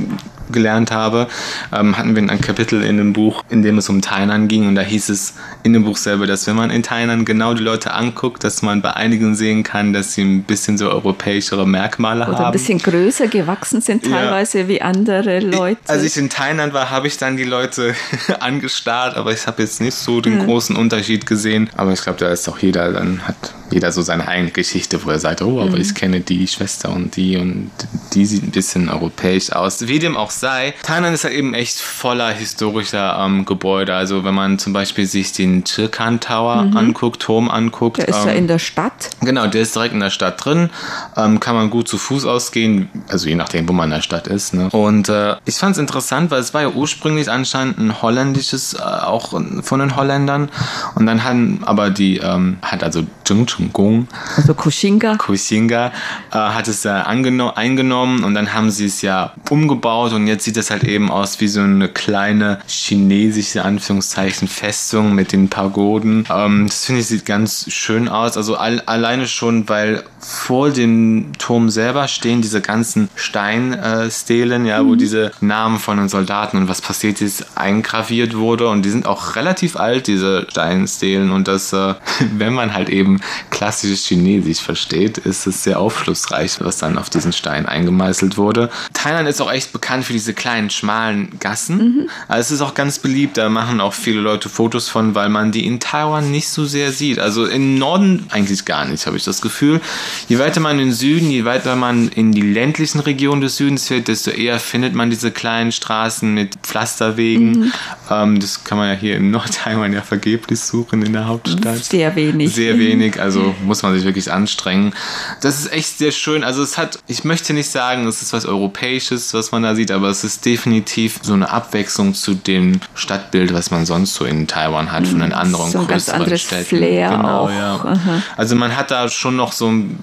gelernt 0.52 0.92
habe, 0.92 1.28
ähm, 1.74 1.98
hatten 1.98 2.16
wir 2.16 2.22
ein 2.22 2.42
Kapitel 2.42 2.84
in 2.84 2.98
dem 2.98 3.14
Buch, 3.14 3.44
in 3.50 3.62
dem 3.62 3.78
es 3.78 3.90
um 3.90 4.02
Tainan 4.02 4.48
ging 4.48 4.68
und 4.68 4.76
da 4.76 4.82
hieß 4.82 5.10
es 5.10 5.36
in 5.64 5.74
dem 5.74 5.84
Buch 5.84 5.98
selber, 5.98 6.28
dass 6.28 6.48
wenn 6.48 6.56
man 6.56 6.70
in 6.70 6.84
Tainan 6.84 7.26
genau 7.26 7.54
die 7.54 7.64
Leute 7.64 7.94
anguckt, 7.94 8.44
dass 8.44 8.62
man 8.62 8.82
bei 8.82 8.94
einigen 8.94 9.36
sehen 9.36 9.64
kann, 9.64 9.94
dass 9.94 10.14
sie 10.14 10.24
ein 10.24 10.44
bisschen 10.44 10.78
so 10.78 10.90
europäischere 10.90 11.68
Merkmale 11.68 12.22
Oder 12.22 12.26
haben. 12.28 12.36
Oder 12.36 12.46
ein 12.48 12.52
bisschen 12.52 12.80
größer 12.80 13.28
gewachsen 13.28 13.82
sind 13.82 14.06
teilweise 14.06 14.62
ja. 14.62 14.68
wie 14.68 14.82
andere 14.82 15.40
Leute. 15.40 15.80
als 15.88 16.04
ich 16.04 16.18
in 16.18 16.30
Thailand 16.30 16.74
war, 16.74 16.90
habe 16.90 17.08
ich 17.08 17.18
dann 17.18 17.38
die 17.38 17.44
Leute 17.44 17.96
angestarrt, 18.40 19.16
aber 19.16 19.32
ich 19.32 19.48
habe 19.48 19.62
jetzt 19.62 19.82
nicht 19.82 19.96
so 19.96 20.22
den 20.22 20.40
hm. 20.40 20.46
großen 20.46 20.76
Unterschied 20.76 21.26
gesehen. 21.26 21.70
Aber 21.76 21.92
ich 21.92 22.02
glaube, 22.02 22.20
da 22.20 22.30
ist 22.30 22.48
auch 22.48 22.60
jeder, 22.60 22.92
dann 22.92 23.22
hat 23.28 23.54
jeder 23.72 23.92
so 23.92 24.02
seine 24.02 24.28
eigene 24.28 24.52
Geschichte, 24.52 25.04
wo 25.04 25.10
er 25.10 25.20
sagt, 25.20 25.42
oh, 25.42 25.60
aber 25.60 25.72
mhm. 25.72 25.82
ich 25.82 25.96
kenne 25.96 26.22
die 26.22 26.48
Schwester 26.48 26.92
und 26.92 27.16
die 27.16 27.38
und 27.38 27.72
die 28.14 28.26
sieht 28.26 28.44
ein 28.44 28.52
bisschen 28.52 28.90
europäisch 28.90 29.52
aus. 29.52 29.88
Wie 29.88 30.00
dem 30.00 30.16
auch 30.16 30.32
sei, 30.40 30.74
Thailand 30.84 31.14
ist 31.14 31.24
ja 31.24 31.30
eben 31.30 31.54
echt 31.54 31.80
voller 31.80 32.30
historischer 32.30 33.18
ähm, 33.20 33.46
Gebäude. 33.46 33.96
Also 33.96 34.24
wenn 34.24 34.34
man 34.34 34.60
zum 34.60 34.74
Beispiel 34.74 35.06
sich 35.06 35.32
den 35.32 35.64
Chirkan 35.66 36.20
Tower 36.20 36.64
mhm. 36.64 36.78
anguckt, 36.78 37.22
Turm 37.22 37.50
anguckt. 37.50 37.98
Der 37.98 38.08
ist 38.08 38.22
ähm, 38.22 38.28
ja 38.28 38.34
in 38.34 38.48
der 38.48 38.60
Stadt. 38.60 39.10
Genau, 39.22 39.48
der 39.48 39.62
ist 39.62 39.76
direkt 39.76 39.94
in 39.94 40.00
der 40.00 40.10
Stadt 40.10 40.44
drin. 40.44 40.70
Ähm, 41.18 41.40
kann 41.40 41.56
man 41.56 41.70
gut 41.70 41.88
zu 41.88 41.98
Fuß 41.98 42.26
ausgehen, 42.26 42.90
also 43.08 43.28
je 43.28 43.36
nachdem, 43.36 43.68
wo 43.68 43.74
man 43.74 43.86
in 43.86 43.96
der 43.96 44.02
Stadt 44.02 44.28
ist. 44.28 44.54
Ne? 44.54 44.70
Und 44.72 45.10
äh, 45.10 45.36
ich 45.46 45.56
fand 45.56 45.74
es 45.74 45.78
interessant, 45.78 46.32
weil 46.32 46.40
es 46.40 46.54
war 46.54 46.62
ja 46.62 46.70
ursprünglich 46.70 47.30
anscheinend 47.30 47.78
ein 47.78 48.02
holländisches, 48.02 48.74
äh, 48.74 48.82
auch 48.82 49.30
von 49.30 49.80
den 49.80 49.96
Holländern. 49.96 50.50
Und 50.96 51.06
dann 51.06 51.24
hatten 51.24 51.62
aber 51.66 51.90
die, 51.90 52.18
ähm, 52.18 52.58
hat 52.62 52.84
also 52.84 53.04
Zhengcheng 53.24 53.72
Gong. 53.74 54.08
Also 54.38 54.54
Kushinga. 54.54 55.16
Kushinga 55.16 55.88
äh, 56.32 56.38
hat 56.38 56.68
es 56.68 56.86
äh, 56.86 56.90
eingenommen 56.90 58.24
und 58.24 58.34
dann 58.34 58.54
haben 58.54 58.70
sie 58.72 58.86
es 58.86 59.02
ja 59.02 59.34
umgebaut 59.50 60.14
und 60.14 60.25
jetzt 60.28 60.44
sieht 60.44 60.58
es 60.58 60.72
halt 60.72 60.84
eben 60.84 61.12
aus 61.12 61.40
wie 61.42 61.48
so 61.48 61.62
eine 61.62 61.90
kleine 61.90 62.60
chinesische 62.68 63.64
Anführungszeichen 63.64 64.48
Festung 64.48 65.14
mit 65.14 65.32
den 65.32 65.50
Pagoden. 65.50 66.26
Ähm, 66.30 66.68
das 66.68 66.86
finde 66.86 67.02
ich 67.02 67.08
sieht 67.08 67.26
ganz 67.26 67.72
schön 67.72 68.08
aus. 68.08 68.38
Also 68.38 68.56
all, 68.56 68.82
alleine 68.82 69.28
schon, 69.28 69.68
weil 69.70 70.04
vor 70.20 70.72
dem 70.72 71.34
Turm 71.38 71.70
selber 71.70 72.08
stehen 72.08 72.42
diese 72.42 72.62
ganzen 72.62 73.10
Steinstelen, 73.16 74.66
ja, 74.66 74.82
mhm. 74.82 74.88
wo 74.88 74.96
diese 74.96 75.32
Namen 75.40 75.80
von 75.80 75.98
den 75.98 76.10
Soldaten 76.10 76.58
und 76.58 76.68
was 76.68 76.82
passiert 76.82 77.22
ist 77.22 77.58
eingraviert 77.58 78.36
wurde 78.36 78.68
und 78.70 78.84
die 78.84 78.90
sind 78.90 79.06
auch 79.06 79.36
relativ 79.36 79.76
alt, 79.76 80.08
diese 80.08 80.48
Steinstelen 80.50 81.32
und 81.32 81.48
das, 81.48 81.74
äh, 81.74 81.96
wenn 82.38 82.54
man 82.54 82.74
halt 82.74 82.90
eben 82.90 83.22
klassisches 83.52 84.06
Chinesisch 84.06 84.62
versteht, 84.62 85.20
ist 85.20 85.46
es 85.48 85.64
sehr 85.64 85.80
aufschlussreich, 85.80 86.58
was 86.60 86.78
dann 86.78 86.98
auf 86.98 87.10
diesen 87.10 87.34
Stein 87.34 87.66
eingemeißelt 87.66 88.38
wurde. 88.38 88.70
Thailand 88.94 89.30
ist 89.30 89.42
auch 89.42 89.52
echt 89.52 89.74
bekannt 89.74 90.06
für 90.06 90.14
diese 90.16 90.34
kleinen, 90.34 90.70
schmalen 90.70 91.30
Gassen. 91.40 91.78
Mhm. 91.78 92.10
Also 92.28 92.40
es 92.40 92.52
ist 92.52 92.62
auch 92.62 92.74
ganz 92.74 93.00
beliebt, 93.00 93.38
da 93.38 93.50
machen 93.50 93.82
auch 93.82 93.94
viele 93.94 94.22
Leute 94.22 94.50
Fotos 94.50 94.90
von, 94.90 95.14
weil 95.14 95.30
man 95.30 95.52
die 95.52 95.66
in 95.66 95.80
Taiwan 95.80 96.32
nicht 96.32 96.48
so 96.48 96.66
sehr 96.66 96.92
sieht. 96.92 97.20
Also 97.20 97.46
im 97.46 97.78
Norden 97.78 98.26
eigentlich 98.30 98.66
gar 98.66 98.86
nicht, 98.86 99.06
habe 99.06 99.18
ich 99.18 99.24
das 99.24 99.42
Gefühl. 99.42 99.82
Je 100.30 100.40
weiter 100.40 100.62
man 100.62 100.80
in 100.80 100.88
den 100.88 100.94
Süden, 100.94 101.30
je 101.30 101.46
weiter 101.46 101.76
man 101.76 102.08
in 102.08 102.32
die 102.32 102.42
ländlichen 102.42 103.00
Regionen 103.02 103.42
des 103.42 103.58
Südens 103.58 103.88
fährt, 103.88 104.08
desto 104.08 104.32
eher 104.32 104.60
findet 104.60 104.96
man 104.96 105.10
diese 105.10 105.32
kleinen 105.32 105.72
Straßen 105.72 106.34
mit 106.34 106.56
Pflasterwegen. 106.64 107.52
Mhm. 107.52 107.74
Ähm, 108.10 108.40
das 108.40 108.64
kann 108.64 108.78
man 108.78 108.90
ja 108.90 108.96
hier 108.96 109.18
in 109.18 109.32
Nordtaiwan 109.32 109.92
ja 109.92 110.02
vergeblich 110.02 110.60
suchen 110.62 111.04
in 111.04 111.14
der 111.14 111.28
Hauptstadt. 111.28 111.84
Sehr 111.84 112.16
wenig. 112.16 112.56
Sehr 112.56 112.80
wenig, 112.80 113.20
also 113.22 113.54
muss 113.66 113.84
man 113.84 113.94
sich 113.94 114.06
wirklich 114.06 114.32
anstrengen. 114.32 114.94
Das 115.42 115.60
ist 115.60 115.74
echt 115.74 115.98
sehr 115.98 116.12
schön. 116.12 116.44
Also 116.44 116.64
es 116.64 116.78
hat, 116.78 117.00
ich 117.08 117.26
möchte 117.26 117.54
nicht 117.54 117.70
sagen, 117.70 118.08
es 118.08 118.22
ist 118.22 118.32
was 118.32 118.46
Europäisches, 118.46 119.34
was 119.34 119.52
man 119.52 119.64
da 119.64 119.76
sieht, 119.76 119.92
aber 119.92 120.05
es 120.10 120.24
ist 120.24 120.46
definitiv 120.46 121.20
so 121.22 121.34
eine 121.34 121.50
Abwechslung 121.50 122.14
zu 122.14 122.34
dem 122.34 122.80
Stadtbild, 122.94 123.54
was 123.54 123.72
man 123.72 123.86
sonst 123.86 124.14
so 124.16 124.26
in 124.26 124.48
Taiwan 124.48 124.92
hat, 124.92 125.08
von 125.08 125.20
den 125.20 125.30
mhm. 125.30 125.36
anderen 125.36 125.72
so 125.72 125.80
ein 125.80 125.88
ganz 125.88 126.10
anderes 126.10 126.42
Städten. 126.42 126.66
Flair 126.66 127.10
genau, 127.10 127.46
auch. 127.46 127.50
Ja. 127.50 127.98
Also 128.38 128.56
man 128.56 128.76
hat 128.76 128.92
da 128.92 129.10
schon 129.10 129.36
noch 129.36 129.52
so 129.52 129.70
ein 129.70 130.00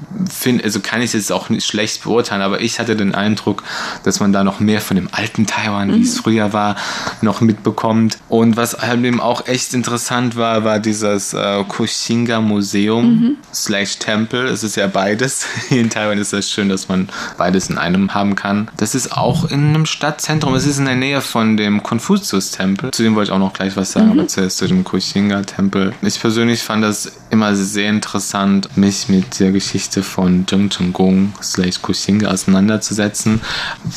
also 0.62 0.80
kann 0.80 1.02
ich 1.02 1.12
jetzt 1.12 1.32
auch 1.32 1.48
nicht 1.48 1.66
schlecht 1.66 2.04
beurteilen, 2.04 2.42
aber 2.42 2.60
ich 2.60 2.78
hatte 2.78 2.96
den 2.96 3.14
Eindruck, 3.14 3.62
dass 4.04 4.20
man 4.20 4.32
da 4.32 4.44
noch 4.44 4.60
mehr 4.60 4.80
von 4.80 4.96
dem 4.96 5.08
alten 5.12 5.46
Taiwan, 5.46 5.88
mhm. 5.88 5.94
wie 5.96 6.02
es 6.02 6.16
mhm. 6.16 6.22
früher 6.22 6.52
war, 6.52 6.76
noch 7.20 7.40
mitbekommt. 7.40 8.18
Und 8.28 8.56
was 8.56 8.78
halt 8.78 9.04
eben 9.04 9.20
auch 9.20 9.46
echt 9.46 9.74
interessant 9.74 10.36
war, 10.36 10.64
war 10.64 10.78
dieses 10.78 11.34
äh, 11.34 11.64
Kushinga 11.64 12.40
Museum 12.40 13.04
mhm. 13.04 13.36
slash 13.52 13.98
Tempel. 13.98 14.46
Es 14.46 14.62
ist 14.62 14.76
ja 14.76 14.86
beides. 14.86 15.46
in 15.70 15.90
Taiwan 15.90 16.18
ist 16.18 16.32
es 16.32 16.50
schön, 16.50 16.68
dass 16.68 16.88
man 16.88 17.08
beides 17.36 17.70
in 17.70 17.78
einem 17.78 18.14
haben 18.14 18.34
kann. 18.34 18.70
Das 18.76 18.94
ist 18.94 19.12
auch 19.12 19.50
in 19.50 19.68
einem 19.68 19.86
Stadtzentrum. 19.92 20.54
Es 20.54 20.66
ist 20.66 20.78
in 20.78 20.86
der 20.86 20.96
Nähe 20.96 21.20
von 21.20 21.56
dem 21.56 21.82
Konfuzius-Tempel. 21.82 22.90
Zu 22.90 23.02
dem 23.02 23.14
wollte 23.14 23.30
ich 23.30 23.34
auch 23.34 23.38
noch 23.38 23.52
gleich 23.52 23.76
was 23.76 23.92
sagen, 23.92 24.06
mhm. 24.06 24.18
aber 24.18 24.28
zuerst 24.28 24.58
zu 24.58 24.66
dem 24.66 24.84
Kushinga-Tempel. 24.84 25.92
Ich 26.02 26.20
persönlich 26.20 26.62
fand 26.62 26.82
das 26.82 27.12
immer 27.30 27.54
sehr 27.54 27.90
interessant, 27.90 28.76
mich 28.76 29.08
mit 29.08 29.38
der 29.38 29.52
Geschichte 29.52 30.02
von 30.02 30.46
Zheng 30.48 30.70
Chenggong 30.70 31.34
slash 31.42 31.80
Kuxing 31.82 32.24
auseinanderzusetzen. 32.26 33.40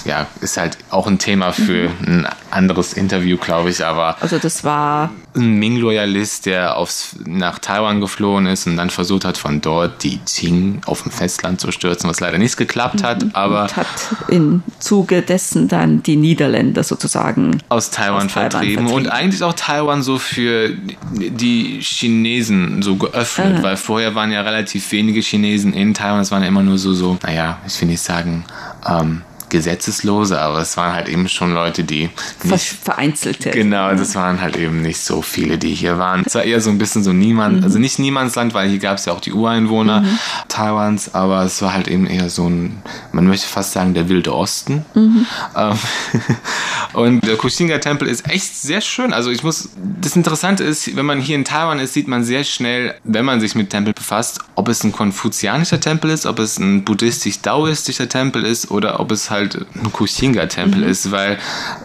Ja, 0.06 0.28
ist 0.42 0.58
halt 0.58 0.78
auch 0.90 1.08
ein 1.08 1.18
Thema 1.18 1.52
für 1.52 1.90
mhm. 1.90 2.06
einen 2.06 2.28
anderes 2.56 2.94
Interview, 2.94 3.38
glaube 3.38 3.70
ich, 3.70 3.86
aber. 3.86 4.18
Also 4.22 4.40
das 4.40 4.64
war 4.64 5.12
ein 5.36 5.56
Ming-Loyalist, 5.60 6.46
der 6.46 6.78
aufs, 6.78 7.16
nach 7.26 7.60
Taiwan 7.60 8.00
geflohen 8.02 8.46
ist 8.48 8.66
und 8.68 8.78
dann 8.78 8.90
versucht 8.90 9.26
hat, 9.26 9.38
von 9.38 9.60
dort 9.62 10.04
die 10.04 10.20
Qing 10.26 10.82
auf 10.86 11.04
dem 11.04 11.12
Festland 11.12 11.60
zu 11.60 11.72
stürzen, 11.72 12.10
was 12.10 12.20
leider 12.22 12.38
nicht 12.38 12.56
geklappt 12.58 13.04
hat, 13.04 13.24
Mhm. 13.24 13.32
aber 13.34 13.62
und 13.64 13.76
hat 13.78 13.88
im 14.30 14.64
Zuge 14.80 15.22
dessen 15.22 15.68
dann 15.68 16.02
die 16.04 16.16
Niederländer 16.16 16.84
sozusagen 16.84 17.62
aus 17.70 17.92
Taiwan, 17.92 18.28
aus 18.28 18.34
Taiwan 18.34 18.50
vertrieben. 18.52 18.88
und 18.88 19.08
eigentlich 19.10 19.44
auch 19.44 19.54
Taiwan 19.54 20.02
so 20.02 20.18
für 20.18 20.70
die 21.12 21.80
Chinesen 21.82 22.82
so 22.82 22.96
geöffnet, 22.96 23.58
Ah. 23.60 23.64
weil 23.64 23.78
vorher 23.78 24.16
waren 24.16 24.32
ja 24.32 24.42
relativ 24.42 24.92
wenige 24.92 25.20
Chinesen 25.20 25.74
in 25.74 25.94
Taiwan, 25.94 26.22
es 26.22 26.32
waren 26.32 26.42
ja 26.42 26.48
immer 26.48 26.64
nur 26.64 26.78
so, 26.78 26.94
so, 26.94 27.18
naja, 27.24 27.58
ich 27.68 27.80
will 27.82 27.90
nicht 27.90 28.02
sagen, 28.02 28.46
ähm, 28.88 29.22
Gesetzeslose, 29.50 30.40
aber 30.40 30.60
es 30.60 30.76
waren 30.78 30.94
halt 30.94 31.10
eben 31.10 31.28
schon 31.30 31.54
Leute, 31.54 31.84
die 31.84 32.10
nicht 32.44 32.68
vereinzelte. 32.84 33.52
Genau, 33.52 33.94
das 33.96 34.16
waren 34.16 34.42
halt 34.42 34.58
eben 34.58 34.82
nicht 34.82 35.00
so 35.00 35.22
viele, 35.22 35.58
die 35.58 35.74
hier 35.74 35.98
waren. 35.98 36.24
Es 36.26 36.36
war 36.36 36.44
eher 36.44 36.62
so 36.62 36.70
ein 36.70 36.78
bisschen 36.78 37.04
so 37.04 37.14
niemand, 37.14 37.58
Mhm. 37.58 37.64
also 37.64 37.80
nicht 37.80 38.00
Niemandsland, 38.00 38.54
weil 38.54 38.70
hier 38.70 38.80
gab 38.80 38.98
es 38.98 39.06
ja 39.06 39.14
auch 39.14 39.22
die 39.22 39.34
Ureinwohner 39.34 40.02
Mhm. 40.02 40.20
Taiwans, 40.48 41.14
aber 41.14 41.44
es 41.44 41.62
war 41.62 41.74
halt 41.74 41.88
eben 41.88 42.08
eher 42.08 42.30
so 42.30 42.48
ein, 42.50 42.82
man 43.12 43.28
möchte 43.28 43.48
fast 43.48 43.74
sagen, 43.74 43.94
der 43.94 44.10
wilde 44.10 44.34
Osten. 44.34 44.86
Mhm. 44.94 45.26
Ähm, 45.56 45.78
Und 46.94 47.26
der 47.28 47.36
Kuxinga-Tempel 47.36 48.08
ist 48.08 48.30
echt 48.30 48.56
sehr 48.56 48.80
schön. 48.80 49.12
Also 49.12 49.30
ich 49.30 49.44
muss, 49.44 49.70
das 50.02 50.16
Interessante 50.16 50.64
ist, 50.64 50.96
wenn 50.96 51.06
man 51.06 51.20
hier 51.20 51.36
in 51.36 51.44
Taiwan 51.44 51.80
ist, 51.80 51.94
sieht 51.94 52.08
man 52.08 52.24
sehr 52.24 52.44
schnell, 52.46 52.96
wenn 53.04 53.26
man 53.26 53.42
sich 53.42 53.54
mit 53.54 53.70
Tempel 53.70 53.94
befasst, 53.94 54.40
ob 54.56 54.70
es 54.70 54.84
ein 54.84 54.94
konfuzianischer 54.94 55.80
Tempel 55.82 56.10
ist, 56.10 56.26
ob 56.26 56.40
es 56.40 56.58
ein 56.58 56.86
buddhistisch-daoistischer 56.86 58.08
Tempel 58.08 58.46
ist 58.46 58.72
oder 58.72 59.00
ob 59.02 59.12
es 59.12 59.30
halt 59.30 59.35
ein 59.44 59.92
Kuxinga-Tempel 59.92 60.82
Mhm. 60.82 60.88
ist, 60.90 61.12
weil 61.12 61.38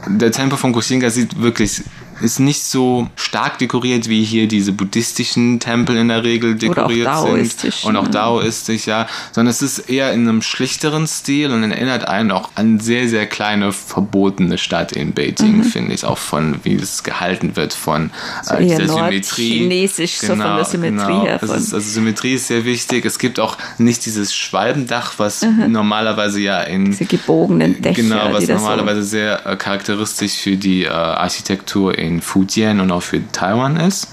der 0.06 0.32
Tempel 0.32 0.58
von 0.58 0.72
Kuxinga 0.72 1.10
sieht 1.10 1.40
wirklich 1.40 1.82
ist 2.20 2.38
nicht 2.40 2.62
so 2.64 3.08
stark 3.16 3.58
dekoriert 3.58 4.08
wie 4.08 4.22
hier 4.24 4.48
diese 4.48 4.72
buddhistischen 4.72 5.60
Tempel 5.60 5.96
in 5.96 6.08
der 6.08 6.24
Regel 6.24 6.54
Oder 6.54 6.84
auch 6.84 6.88
dekoriert 6.88 7.50
sind 7.58 7.84
und 7.84 7.96
auch 7.96 8.04
ja. 8.04 8.10
daoistisch, 8.10 8.86
ja, 8.86 9.06
sondern 9.32 9.50
es 9.50 9.62
ist 9.62 9.78
eher 9.90 10.12
in 10.12 10.28
einem 10.28 10.42
schlichteren 10.42 11.06
Stil 11.06 11.50
und 11.50 11.62
erinnert 11.70 12.06
einen 12.08 12.30
auch 12.30 12.50
an 12.54 12.80
sehr 12.80 13.08
sehr 13.08 13.26
kleine 13.26 13.72
verbotene 13.72 14.58
Stadt 14.58 14.92
in 14.92 15.12
Beijing, 15.12 15.58
Mhm. 15.58 15.64
finde 15.64 15.94
ich, 15.94 16.04
auch 16.04 16.18
von 16.18 16.56
wie 16.64 16.74
es 16.74 17.02
gehalten 17.02 17.56
wird 17.56 17.72
von 17.72 18.10
So 18.42 18.54
äh, 18.54 18.62
dieser 18.64 18.86
Symmetrie. 18.88 19.60
nordchinesisch, 19.60 20.18
so 20.18 20.26
von 20.28 20.38
der 20.38 20.64
Symmetrie 20.64 21.06
genau. 21.06 21.24
her 21.24 21.42
ist, 21.42 21.50
also 21.50 21.78
Symmetrie 21.80 22.34
ist 22.34 22.46
sehr 22.48 22.64
wichtig. 22.64 23.04
Es 23.04 23.18
gibt 23.18 23.40
auch 23.40 23.56
nicht 23.78 24.04
dieses 24.06 24.34
Schwalbendach, 24.34 25.14
was 25.18 25.42
Mhm. 25.42 25.72
normalerweise 25.72 26.40
ja 26.40 26.60
in 26.62 26.86
Diese 26.86 27.04
gebogenen 27.06 27.80
Dächer, 27.80 28.02
Genau, 28.02 28.32
was 28.32 28.46
da 28.46 28.58
so- 28.58 28.62
normalerweise 28.64 29.02
sehr 29.02 29.46
äh, 29.46 29.56
charakteristisch 29.56 30.34
für 30.36 30.56
die 30.56 30.84
äh, 30.84 30.88
Architektur 30.88 31.96
in 31.96 32.09
Fujian 32.20 32.80
und 32.80 32.90
auch 32.90 33.02
für 33.02 33.20
Taiwan 33.30 33.76
ist. 33.76 34.08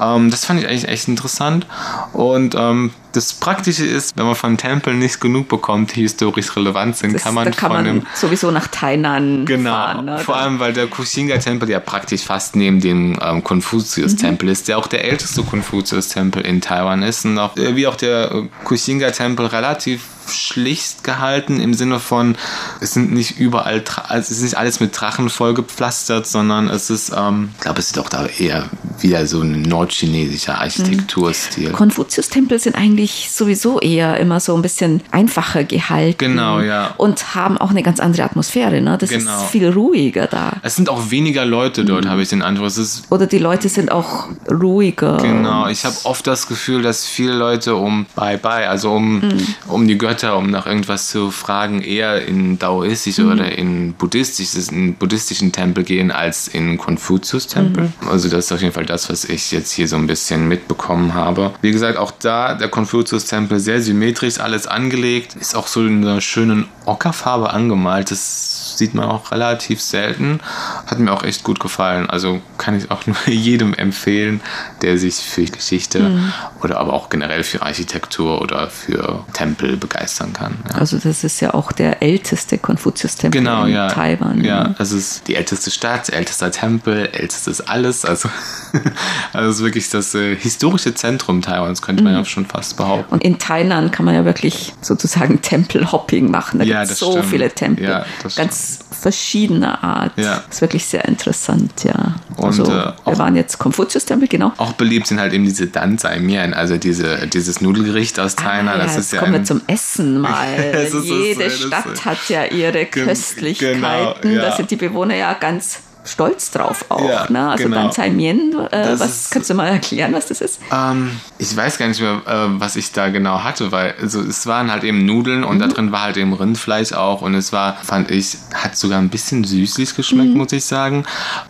Ähm, 0.00 0.30
das 0.30 0.44
fand 0.46 0.60
ich 0.60 0.66
eigentlich 0.66 0.88
echt 0.88 1.08
interessant. 1.08 1.66
Und 2.12 2.54
ähm, 2.56 2.92
das 3.16 3.32
Praktische 3.32 3.84
ist, 3.86 4.16
wenn 4.16 4.26
man 4.26 4.34
von 4.34 4.56
Tempeln 4.58 4.98
nicht 4.98 5.20
genug 5.20 5.48
bekommt, 5.48 5.96
die 5.96 6.02
historisch 6.02 6.54
relevant 6.54 6.96
sind, 6.96 7.14
Das, 7.14 7.24
kann 7.24 7.34
man 7.34 7.44
kann 7.50 7.54
von 7.54 7.70
man 7.70 7.86
einem 7.86 8.06
sowieso 8.14 8.50
nach 8.50 8.66
Tainan 8.68 9.46
Genau, 9.46 9.70
fahren. 9.70 10.04
oder? 10.04 10.18
vor 10.18 10.36
allem 10.36 10.58
weil 10.60 10.72
der 10.72 10.86
Kuxinga-Tempel 10.86 11.68
ja 11.70 11.80
praktisch 11.80 12.22
fast 12.22 12.56
neben 12.56 12.80
dem 12.80 13.18
ähm, 13.22 13.42
Konfuzius-Tempel 13.42 14.48
ist, 14.48 14.68
der 14.68 14.78
auch 14.78 14.86
der 14.86 15.04
älteste 15.04 15.42
Konfuzius-Tempel 15.42 16.42
in 16.44 16.60
Taiwan 16.60 17.02
ist 17.02 17.24
und 17.24 17.38
auch, 17.38 17.56
äh, 17.56 17.74
wie 17.76 17.86
auch 17.86 17.96
der 17.96 18.30
äh, 18.32 18.42
Kuxinga-Tempel 18.64 19.46
relativ 19.46 20.02
schlicht 20.28 21.04
gehalten 21.04 21.60
im 21.60 21.72
Sinne 21.72 22.00
von, 22.00 22.36
es 22.80 22.94
sind 22.94 23.12
nicht 23.12 23.38
überall, 23.38 23.84
also 24.08 24.18
es 24.18 24.30
ist 24.38 24.42
nicht 24.42 24.56
alles 24.58 24.80
mit 24.80 25.00
Drachen 25.00 25.30
vollgepflastert, 25.30 26.26
sondern 26.26 26.68
es 26.68 26.90
ist, 26.90 27.12
ähm, 27.16 27.50
ich 27.54 27.60
glaube, 27.60 27.78
es 27.78 27.86
ist 27.92 27.98
auch 28.00 28.08
da 28.08 28.26
eher 28.26 28.68
wieder 28.98 29.24
so 29.28 29.40
ein 29.40 29.62
nordchinesischer 29.62 30.58
Architekturstil. 30.60 31.70
Konfuzius-Tempel 31.70 32.58
sind 32.58 32.74
eigentlich 33.06 33.30
sowieso 33.30 33.78
eher 33.80 34.18
immer 34.18 34.40
so 34.40 34.54
ein 34.56 34.62
bisschen 34.62 35.00
einfacher 35.12 35.62
gehalten. 35.64 36.18
Genau, 36.18 36.60
ja. 36.60 36.94
Und 36.96 37.34
haben 37.36 37.56
auch 37.58 37.70
eine 37.70 37.82
ganz 37.82 38.00
andere 38.00 38.24
Atmosphäre. 38.24 38.80
Ne? 38.80 38.98
Das 38.98 39.10
Genau. 39.10 39.36
ist 39.42 39.50
viel 39.50 39.68
ruhiger 39.70 40.26
da. 40.26 40.54
Es 40.62 40.74
sind 40.76 40.88
auch 40.88 41.10
weniger 41.10 41.44
Leute 41.44 41.84
dort, 41.84 42.04
Mhm. 42.04 42.10
habe 42.10 42.22
ich 42.22 42.28
den 42.30 42.42
Eindruck. 42.42 42.66
Oder 43.10 43.26
die 43.26 43.38
Leute 43.38 43.68
sind 43.68 43.92
auch 43.92 44.26
ruhiger. 44.50 45.18
Genau, 45.18 45.68
ich 45.68 45.84
habe 45.84 45.94
oft 46.04 46.26
das 46.26 46.48
Gefühl, 46.48 46.82
dass 46.82 47.06
viele 47.06 47.34
Leute 47.34 47.76
um 47.76 48.06
Bye 48.16 48.38
Bye, 48.38 48.68
also 48.68 48.90
um, 48.92 49.20
Mhm. 49.20 49.46
um 49.68 49.86
die 49.86 49.96
Götter, 49.98 50.36
um 50.36 50.50
nach 50.50 50.66
irgendwas 50.66 51.08
zu 51.08 51.30
fragen, 51.30 51.80
eher 51.82 52.26
in 52.26 52.58
daoistisch 52.58 53.18
Mhm. 53.18 53.30
oder 53.32 53.52
in 53.56 53.92
buddhistisch, 53.92 54.48
in 54.72 54.94
buddhistischen 54.94 55.52
Tempel 55.52 55.84
gehen 55.84 56.10
als 56.10 56.48
in 56.48 56.76
Konfuzius-Tempel. 56.76 57.84
Mhm. 58.00 58.08
Also 58.08 58.28
das 58.28 58.46
ist 58.46 58.52
auf 58.52 58.62
jeden 58.62 58.72
Fall 58.74 58.86
das, 58.86 59.08
was 59.10 59.24
ich 59.24 59.52
jetzt 59.52 59.70
hier 59.70 59.86
so 59.86 59.94
ein 59.96 60.06
bisschen 60.08 60.48
mitbekommen 60.48 61.14
habe. 61.14 61.52
Wie 61.60 61.70
gesagt, 61.70 61.98
auch 61.98 62.10
da 62.18 62.54
der 62.54 62.68
Konfuzius-Tempel 62.86 63.58
sehr 63.58 63.82
symmetrisch, 63.82 64.38
alles 64.38 64.68
angelegt, 64.68 65.34
ist 65.34 65.56
auch 65.56 65.66
so 65.66 65.84
in 65.84 66.04
einer 66.04 66.20
schönen 66.20 66.68
Ockerfarbe 66.84 67.50
angemalt. 67.52 68.12
Das 68.12 68.65
sieht 68.76 68.94
man 68.94 69.06
auch 69.06 69.30
relativ 69.32 69.80
selten. 69.80 70.40
Hat 70.86 70.98
mir 70.98 71.12
auch 71.12 71.22
echt 71.22 71.42
gut 71.44 71.60
gefallen. 71.60 72.08
Also 72.10 72.40
kann 72.58 72.76
ich 72.76 72.90
auch 72.90 73.06
nur 73.06 73.16
jedem 73.26 73.74
empfehlen, 73.74 74.40
der 74.82 74.98
sich 74.98 75.16
für 75.16 75.44
Geschichte 75.44 76.00
Mhm. 76.00 76.32
oder 76.62 76.78
aber 76.78 76.92
auch 76.92 77.08
generell 77.08 77.42
für 77.42 77.62
Architektur 77.62 78.40
oder 78.42 78.68
für 78.68 79.24
Tempel 79.32 79.76
begeistern 79.76 80.32
kann. 80.32 80.58
Ja. 80.70 80.76
Also 80.76 80.98
das 80.98 81.24
ist 81.24 81.40
ja 81.40 81.54
auch 81.54 81.72
der 81.72 82.02
älteste 82.02 82.58
Konfuzius-Tempel 82.58 83.40
Genau, 83.40 83.64
in 83.64 83.72
ja. 83.74 83.88
Taiwan. 83.88 84.44
Ja, 84.44 84.74
es 84.78 84.92
ist 84.92 85.26
die 85.28 85.36
älteste 85.36 85.70
Stadt, 85.70 86.08
ältester 86.10 86.50
Tempel, 86.50 87.06
ältestes 87.12 87.60
alles. 87.66 88.04
Also, 88.04 88.28
also 89.32 89.50
es 89.50 89.56
ist 89.56 89.62
wirklich 89.62 89.88
das 89.90 90.14
äh, 90.14 90.36
historische 90.36 90.94
Zentrum 90.94 91.42
Taiwans, 91.42 91.82
könnte 91.82 92.02
man 92.02 92.12
Mhm. 92.12 92.18
ja 92.20 92.24
schon 92.24 92.46
fast 92.46 92.76
behaupten. 92.76 93.12
Und 93.12 93.24
in 93.24 93.38
Tainan 93.38 93.90
kann 93.90 94.04
man 94.04 94.14
ja 94.14 94.24
wirklich 94.24 94.74
sozusagen 94.80 95.40
Tempelhopping 95.42 96.30
machen. 96.30 96.58
Da 96.58 96.64
Ja, 96.64 96.80
gibt 96.80 96.92
es 96.92 96.98
so 96.98 97.12
stimmt. 97.12 97.26
viele 97.26 97.50
Tempel. 97.50 97.84
Ja, 97.88 98.04
das 98.22 98.36
ganz 98.66 98.78
verschiedener 99.00 99.82
Art. 99.84 100.12
Ja. 100.16 100.42
Das 100.46 100.56
ist 100.56 100.60
wirklich 100.60 100.84
sehr 100.86 101.04
interessant, 101.06 101.84
ja. 101.84 102.14
Und, 102.36 102.44
also, 102.46 102.64
äh, 102.64 102.68
wir 102.68 102.96
auch- 103.04 103.18
waren 103.18 103.36
jetzt 103.36 103.58
Konfuzius-Tempel, 103.58 104.28
genau. 104.28 104.52
Auch 104.56 104.72
beliebt 104.72 105.06
sind 105.06 105.20
halt 105.20 105.32
eben 105.32 105.44
diese 105.44 105.66
Danzai 105.68 106.18
Mian, 106.20 106.54
also 106.54 106.76
diese, 106.76 107.26
dieses 107.28 107.60
Nudelgericht 107.60 108.18
aus 108.18 108.34
Tainan. 108.36 108.68
Ah, 108.68 108.78
ja, 108.78 108.84
das 108.84 108.96
jetzt 108.96 109.04
ist 109.06 109.12
ja 109.12 109.18
kommen 109.20 109.32
wir 109.32 109.40
ein- 109.40 109.46
zum 109.46 109.60
Essen 109.66 110.20
mal. 110.20 110.56
Jede 111.02 111.44
ist- 111.44 111.62
Stadt 111.62 112.04
hat 112.04 112.28
ja 112.28 112.44
ihre 112.44 112.84
Gen- 112.86 113.06
Köstlichkeiten. 113.06 113.80
genau, 113.80 114.14
ja. 114.24 114.50
Da 114.50 114.56
sind 114.56 114.70
die 114.70 114.76
Bewohner 114.76 115.14
ja 115.14 115.34
ganz 115.34 115.80
stolz 116.06 116.50
drauf 116.50 116.84
auch. 116.88 117.08
Ja, 117.08 117.26
ne? 117.30 117.50
Also 117.50 117.64
genau. 117.64 117.76
Danzai 117.82 118.10
Mien, 118.10 118.54
äh, 118.70 118.94
was 118.98 119.10
ist- 119.22 119.30
kannst 119.30 119.50
du 119.50 119.54
mal 119.54 119.66
erklären, 119.66 120.12
was 120.12 120.26
das 120.26 120.40
ist? 120.40 120.60
Ähm, 120.72 121.20
ich 121.38 121.54
weiß 121.56 121.78
gar 121.78 121.88
nicht 121.88 122.00
mehr, 122.00 122.22
äh, 122.26 122.60
was 122.60 122.76
ich 122.76 122.92
da 122.92 123.08
genau 123.08 123.42
hatte, 123.44 123.72
weil 123.72 123.94
also 124.00 124.20
es 124.22 124.46
waren 124.46 124.70
halt 124.70 124.84
eben 124.84 125.04
Nudeln 125.04 125.44
und 125.44 125.56
Mhm. 125.56 125.60
da 125.60 125.66
drin 125.68 125.92
war 125.92 126.02
halt 126.02 126.16
eben 126.16 126.32
Rindfleisch 126.32 126.92
auch 126.92 127.22
und 127.22 127.34
es 127.34 127.52
war, 127.52 127.76
fand 127.82 128.10
ich, 128.10 128.36
hat 128.54 128.76
sogar 128.76 128.98
ein 128.98 129.08
bisschen 129.08 129.44
süßlich 129.44 129.94
geschmeckt, 129.96 130.30
Mhm. 130.32 130.38
muss 130.38 130.52
ich 130.52 130.64
sagen. 130.64 131.04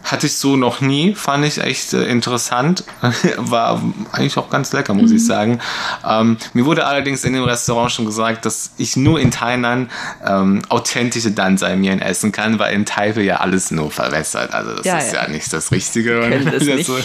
Hatte 0.04 0.26
ich 0.26 0.36
so 0.36 0.56
noch 0.56 0.80
nie, 0.80 1.14
fand 1.14 1.44
ich 1.44 1.58
echt 1.58 1.92
äh, 1.92 2.04
interessant. 2.06 2.84
war 3.36 3.82
eigentlich 4.12 4.36
auch 4.38 4.50
ganz 4.50 4.72
lecker, 4.72 4.94
muss 4.94 5.10
Mhm. 5.10 5.16
ich 5.16 5.26
sagen. 5.26 5.60
Ähm, 6.06 6.36
mir 6.54 6.64
wurde 6.64 6.86
allerdings 6.86 7.24
in 7.24 7.32
dem 7.32 7.44
Restaurant 7.44 7.92
schon 7.92 8.06
gesagt, 8.06 8.46
dass 8.46 8.70
ich 8.76 8.96
nur 8.96 9.20
in 9.20 9.30
Tainan 9.30 9.90
ähm, 10.26 10.62
authentische 10.68 11.30
Danzai 11.30 11.76
Mian 11.76 12.00
essen 12.00 12.32
kann, 12.32 12.58
weil 12.58 12.74
in 12.74 12.84
Taipei 12.86 13.22
ja 13.22 13.36
alles 13.36 13.70
nur 13.70 13.90
verwässert. 13.90 14.45
Also 14.52 14.74
das 14.74 14.86
Ja, 14.86 14.98
ist 14.98 15.12
ja. 15.12 15.22
ja 15.24 15.28
nicht 15.28 15.52
das 15.52 15.70
Richtige. 15.72 16.20
Und 16.22 16.46
das 16.52 16.62
ich 16.62 16.74
nicht. 16.74 16.86
so, 16.86 16.96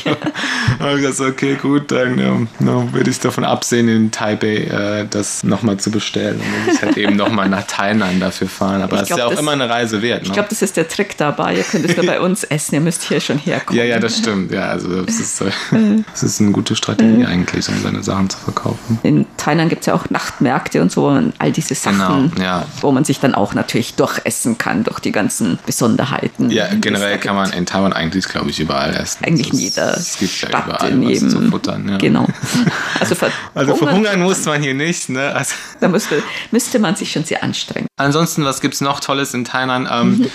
habe 0.79 0.91
ich 0.95 0.97
gesagt, 1.01 1.15
so, 1.17 1.25
okay, 1.25 1.55
gut, 1.61 1.91
dann 1.91 2.17
ähm, 2.19 2.47
no, 2.59 2.91
würde 2.93 3.09
ich 3.09 3.19
davon 3.19 3.43
absehen, 3.43 3.87
in 3.87 4.11
Taipei 4.11 4.57
äh, 4.65 5.07
das 5.09 5.43
nochmal 5.43 5.77
zu 5.77 5.91
bestellen. 5.91 6.39
Dann 6.39 6.65
muss 6.65 6.75
ich 6.75 6.81
halt 6.81 6.97
eben 6.97 7.15
nochmal 7.15 7.49
nach 7.49 7.63
Thailand 7.67 8.21
dafür 8.21 8.47
fahren. 8.47 8.81
Aber 8.81 8.93
Ich 8.93 8.99
das 9.01 9.01
ist 9.01 9.07
glaub, 9.15 9.19
ja 9.19 9.25
auch 9.25 9.31
das- 9.31 9.39
immer 9.39 9.51
eine 9.51 9.69
Reise 9.69 10.01
wert. 10.01 10.21
Ne? 10.23 10.27
Ich 10.27 10.33
glaube, 10.33 10.49
das 10.49 10.61
ist 10.61 10.77
der 10.77 10.87
Trick 10.87 11.17
dabei. 11.17 11.55
Ihr 11.55 11.63
könnt 11.63 11.85
es 11.85 11.95
nur 11.97 12.05
bei 12.05 12.19
uns 12.21 12.43
essen, 12.43 12.75
ihr 12.75 12.81
müsst 12.81 13.03
hier 13.03 13.19
schon 13.19 13.37
herkommen. 13.37 13.77
ja, 13.79 13.85
ja, 13.85 13.99
das 13.99 14.17
stimmt. 14.17 14.51
Ja, 14.51 14.69
also 14.69 15.01
das 15.03 15.19
ist, 15.19 15.41
äh, 15.41 15.51
Mhm. 15.71 16.05
das 16.11 16.23
ist 16.23 16.41
eine 16.41 16.51
gute 16.51 16.75
Strategie 16.75 17.25
eigentlich, 17.25 17.67
um 17.69 17.81
seine 17.81 18.03
Sachen 18.03 18.29
zu 18.29 18.37
verkaufen. 18.37 18.99
In 19.03 19.25
Thailand 19.37 19.69
gibt 19.69 19.81
es 19.81 19.85
ja 19.87 19.93
auch 19.93 20.09
Nachtmärkte 20.09 20.81
und 20.81 20.91
so 20.91 21.07
und 21.07 21.33
all 21.39 21.51
diese 21.51 21.75
Sachen, 21.75 22.31
Genau, 22.35 22.43
ja. 22.43 22.65
wo 22.81 22.91
man 22.91 23.03
sich 23.03 23.19
dann 23.19 23.35
auch 23.35 23.53
natürlich 23.53 23.95
durchessen 23.95 24.57
kann, 24.57 24.83
durch 24.83 24.99
die 24.99 25.11
ganzen 25.11 25.59
Besonderheiten. 25.65 26.49
Ja, 26.51 26.67
generell 26.79 27.11
da 27.11 27.17
kann 27.31 27.35
man 27.49 27.53
in 27.57 27.65
Taiwan 27.65 27.93
eigentlich, 27.93 28.25
glaube 28.27 28.49
ich, 28.49 28.59
überall 28.59 28.93
essen. 28.93 29.23
Eigentlich 29.23 29.47
in 29.53 29.55
Es- 29.55 29.61
jeder 29.61 29.93
Es 29.97 30.17
gibt 30.17 30.41
ja 30.41 30.49
Stadt, 30.49 30.65
überall 30.67 30.91
in 30.91 31.03
jedem. 31.03 31.29
zu 31.29 31.41
futtern. 31.49 31.87
Ja. 31.87 31.97
Genau. 31.97 32.27
Also, 32.99 33.15
Also 33.55 33.75
verhungern- 33.75 34.19
muss 34.19 34.45
man 34.45 34.61
hier 34.61 34.73
nicht. 34.73 35.09
Ne? 35.09 35.33
Also 35.33 35.55
Da 35.79 35.87
müsste, 35.87 36.21
müsste 36.51 36.77
man 36.79 36.95
sich 36.95 37.11
schon 37.11 37.23
sehr 37.23 37.41
anstrengen. 37.41 37.87
Ansonsten, 37.97 38.43
was 38.43 38.59
gibt's 38.61 38.81
noch 38.81 38.99
Tolles 38.99 39.33
in 39.33 39.45
Thailand? 39.45 39.87
Ähm, 39.91 40.27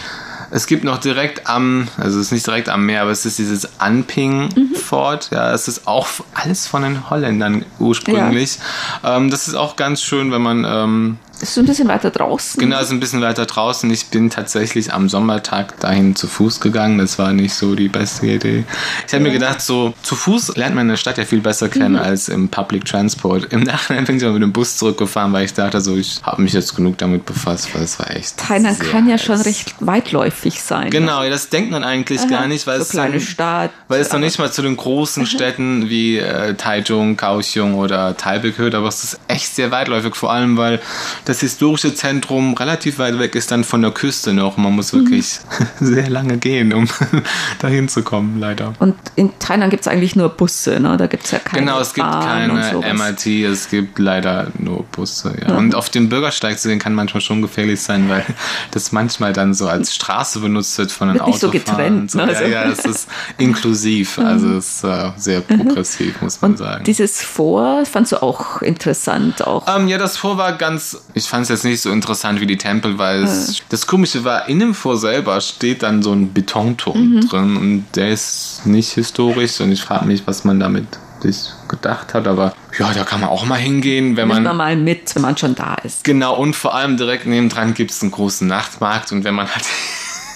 Es 0.50 0.66
gibt 0.68 0.84
noch 0.84 0.98
direkt 0.98 1.48
am, 1.48 1.88
also 1.96 2.18
es 2.20 2.26
ist 2.26 2.32
nicht 2.32 2.46
direkt 2.46 2.68
am 2.68 2.86
Meer, 2.86 3.02
aber 3.02 3.10
es 3.10 3.26
ist 3.26 3.36
dieses 3.38 3.80
Anping 3.80 4.48
Fort. 4.76 5.28
Ja, 5.32 5.52
es 5.52 5.66
ist 5.68 5.86
auch 5.88 6.06
alles 6.34 6.66
von 6.68 6.82
den 6.82 7.10
Holländern 7.10 7.64
ursprünglich. 7.80 8.58
Ja. 9.02 9.16
Ähm, 9.16 9.30
das 9.30 9.48
ist 9.48 9.54
auch 9.54 9.74
ganz 9.76 10.02
schön, 10.02 10.30
wenn 10.30 10.42
man 10.42 10.64
ähm, 10.64 11.18
ist 11.40 11.54
so 11.54 11.60
ein 11.60 11.66
bisschen 11.66 11.88
weiter 11.88 12.10
draußen. 12.10 12.58
Genau, 12.58 12.80
ist 12.80 12.90
ein 12.90 13.00
bisschen 13.00 13.20
weiter 13.20 13.46
draußen. 13.46 13.90
Ich 13.90 14.06
bin 14.06 14.30
tatsächlich 14.30 14.92
am 14.92 15.08
Sommertag 15.08 15.78
dahin 15.80 16.16
zu 16.16 16.26
Fuß 16.26 16.60
gegangen. 16.60 16.98
Das 16.98 17.18
war 17.18 17.32
nicht 17.32 17.54
so 17.54 17.74
die 17.74 17.88
beste 17.88 18.26
Idee. 18.26 18.64
Ich 19.06 19.14
habe 19.14 19.24
ja. 19.24 19.30
mir 19.30 19.32
gedacht, 19.32 19.60
so 19.60 19.94
zu 20.02 20.16
Fuß 20.16 20.56
lernt 20.56 20.74
man 20.74 20.88
eine 20.88 20.96
Stadt 20.96 21.18
ja 21.18 21.24
viel 21.24 21.40
besser 21.40 21.68
kennen 21.68 21.92
mhm. 21.92 22.00
als 22.00 22.28
im 22.28 22.48
Public 22.48 22.84
Transport. 22.84 23.52
Im 23.52 23.62
Nachhinein 23.62 24.04
bin 24.04 24.16
ich 24.16 24.24
aber 24.24 24.34
mit 24.34 24.42
dem 24.42 24.52
Bus 24.52 24.76
zurückgefahren, 24.78 25.32
weil 25.32 25.44
ich 25.44 25.54
dachte, 25.54 25.80
so 25.80 25.96
ich 25.96 26.20
habe 26.22 26.42
mich 26.42 26.52
jetzt 26.52 26.74
genug 26.74 26.98
damit 26.98 27.26
befasst, 27.26 27.74
weil 27.74 27.82
es 27.82 27.98
war 27.98 28.10
echt. 28.10 28.38
Thailand 28.38 28.80
kann 28.80 29.08
ja 29.08 29.18
schon 29.18 29.40
recht 29.40 29.74
weitläufig 29.80 30.62
sein. 30.62 30.90
Genau, 30.90 31.22
ne? 31.22 31.30
das 31.30 31.50
denkt 31.50 31.70
man 31.70 31.84
eigentlich 31.84 32.20
Aha. 32.22 32.28
gar 32.28 32.46
nicht, 32.48 32.66
weil 32.66 32.78
so 32.78 32.82
es 32.82 32.88
kleine 32.90 33.20
Stadt, 33.20 33.70
weil 33.88 34.00
es 34.00 34.12
noch 34.12 34.20
nicht 34.20 34.38
mal 34.38 34.50
zu 34.50 34.62
den 34.62 34.76
großen. 34.76 35.26
Städten 35.36 35.88
wie 35.88 36.18
äh, 36.18 36.54
Taichung, 36.54 37.16
Kaohsiung 37.16 37.74
oder 37.74 38.16
Taipei 38.16 38.50
gehört, 38.50 38.74
aber 38.74 38.88
es 38.88 39.04
ist 39.04 39.20
echt 39.28 39.54
sehr 39.54 39.70
weitläufig, 39.70 40.14
vor 40.14 40.32
allem 40.32 40.56
weil 40.56 40.80
das 41.26 41.40
historische 41.40 41.92
Zentrum 41.92 42.54
relativ 42.54 42.98
weit 42.98 43.18
weg 43.18 43.34
ist 43.34 43.50
dann 43.50 43.64
von 43.64 43.82
der 43.82 43.90
Küste 43.90 44.32
noch. 44.32 44.56
Man 44.56 44.72
muss 44.74 44.92
wirklich 44.92 45.40
mhm. 45.80 45.86
sehr 45.86 46.08
lange 46.08 46.38
gehen, 46.38 46.72
um 46.72 46.88
dahin 47.58 47.88
zu 47.88 48.02
kommen, 48.02 48.38
leider. 48.38 48.74
Und 48.78 48.94
in 49.16 49.36
Thailand 49.40 49.70
gibt 49.70 49.80
es 49.82 49.88
eigentlich 49.88 50.14
nur 50.14 50.28
Busse, 50.28 50.78
ne? 50.78 50.96
Da 50.96 51.08
gibt 51.08 51.24
es 51.24 51.32
ja 51.32 51.40
keine 51.40 51.66
Genau, 51.66 51.80
es 51.80 51.94
gibt 51.94 52.06
Bahn 52.06 52.56
keine 52.60 52.94
MRT, 52.94 53.26
es 53.26 53.68
gibt 53.68 53.98
leider 53.98 54.52
nur 54.58 54.84
Busse, 54.84 55.36
ja. 55.40 55.52
Mhm. 55.52 55.58
Und 55.58 55.74
auf 55.74 55.90
dem 55.90 56.08
Bürgersteig 56.08 56.60
zu 56.60 56.68
gehen 56.68 56.78
kann 56.78 56.94
manchmal 56.94 57.20
schon 57.20 57.42
gefährlich 57.42 57.80
sein, 57.80 58.08
weil 58.08 58.24
das 58.70 58.92
manchmal 58.92 59.32
dann 59.32 59.52
so 59.52 59.66
als 59.66 59.96
Straße 59.96 60.38
benutzt 60.38 60.78
wird 60.78 60.92
von 60.92 61.08
den 61.08 61.20
Autos. 61.20 61.40
so 61.40 61.50
getrennt. 61.50 62.12
So. 62.12 62.18
Ne? 62.18 62.32
Ja, 62.32 62.46
ja, 62.46 62.64
es 62.70 62.84
ist 62.84 63.08
inklusiv, 63.36 64.18
mhm. 64.18 64.26
also 64.26 64.52
es 64.54 64.76
ist 64.76 64.84
äh, 64.84 65.10
sehr 65.16 65.40
progressiv, 65.40 66.22
muss 66.22 66.40
man 66.40 66.52
Und 66.52 66.58
sagen. 66.58 66.84
Dieses 66.84 67.20
Vor 67.20 67.84
fandst 67.84 68.12
du 68.12 68.22
auch 68.22 68.62
interessant? 68.62 69.44
Auch? 69.44 69.66
Ähm, 69.74 69.88
ja, 69.88 69.98
das 69.98 70.16
Vor 70.16 70.38
war 70.38 70.52
ganz, 70.56 70.96
ich 71.16 71.24
fand 71.24 71.44
es 71.44 71.48
jetzt 71.48 71.64
nicht 71.64 71.80
so 71.80 71.90
interessant 71.90 72.42
wie 72.42 72.46
die 72.46 72.58
Tempel, 72.58 72.98
weil 72.98 73.24
es, 73.24 73.62
das 73.70 73.86
Komische 73.86 74.24
war, 74.24 74.50
in 74.50 74.58
dem 74.58 74.74
Vor 74.74 74.98
selber 74.98 75.40
steht 75.40 75.82
dann 75.82 76.02
so 76.02 76.12
ein 76.12 76.34
Betonturm 76.34 77.14
mhm. 77.14 77.20
drin 77.26 77.56
und 77.56 77.84
der 77.94 78.10
ist 78.10 78.66
nicht 78.66 78.92
historisch 78.92 79.58
und 79.62 79.72
ich 79.72 79.80
frage 79.80 80.04
mich, 80.04 80.26
was 80.26 80.44
man 80.44 80.60
damit 80.60 80.86
sich 81.22 81.38
gedacht 81.68 82.12
hat, 82.12 82.28
aber 82.28 82.54
ja, 82.78 82.92
da 82.92 83.04
kann 83.04 83.22
man 83.22 83.30
auch 83.30 83.46
mal 83.46 83.56
hingehen, 83.56 84.18
wenn 84.18 84.28
man. 84.28 84.42
man 84.42 84.58
mal 84.58 84.76
mit, 84.76 85.14
wenn 85.14 85.22
man 85.22 85.38
schon 85.38 85.54
da 85.54 85.76
ist. 85.76 86.04
Genau, 86.04 86.36
und 86.36 86.54
vor 86.54 86.74
allem 86.74 86.98
direkt 86.98 87.24
nebendran 87.24 87.72
gibt 87.72 87.92
es 87.92 88.02
einen 88.02 88.10
großen 88.10 88.46
Nachtmarkt 88.46 89.10
und 89.10 89.24
wenn 89.24 89.34
man 89.34 89.48
halt 89.48 89.64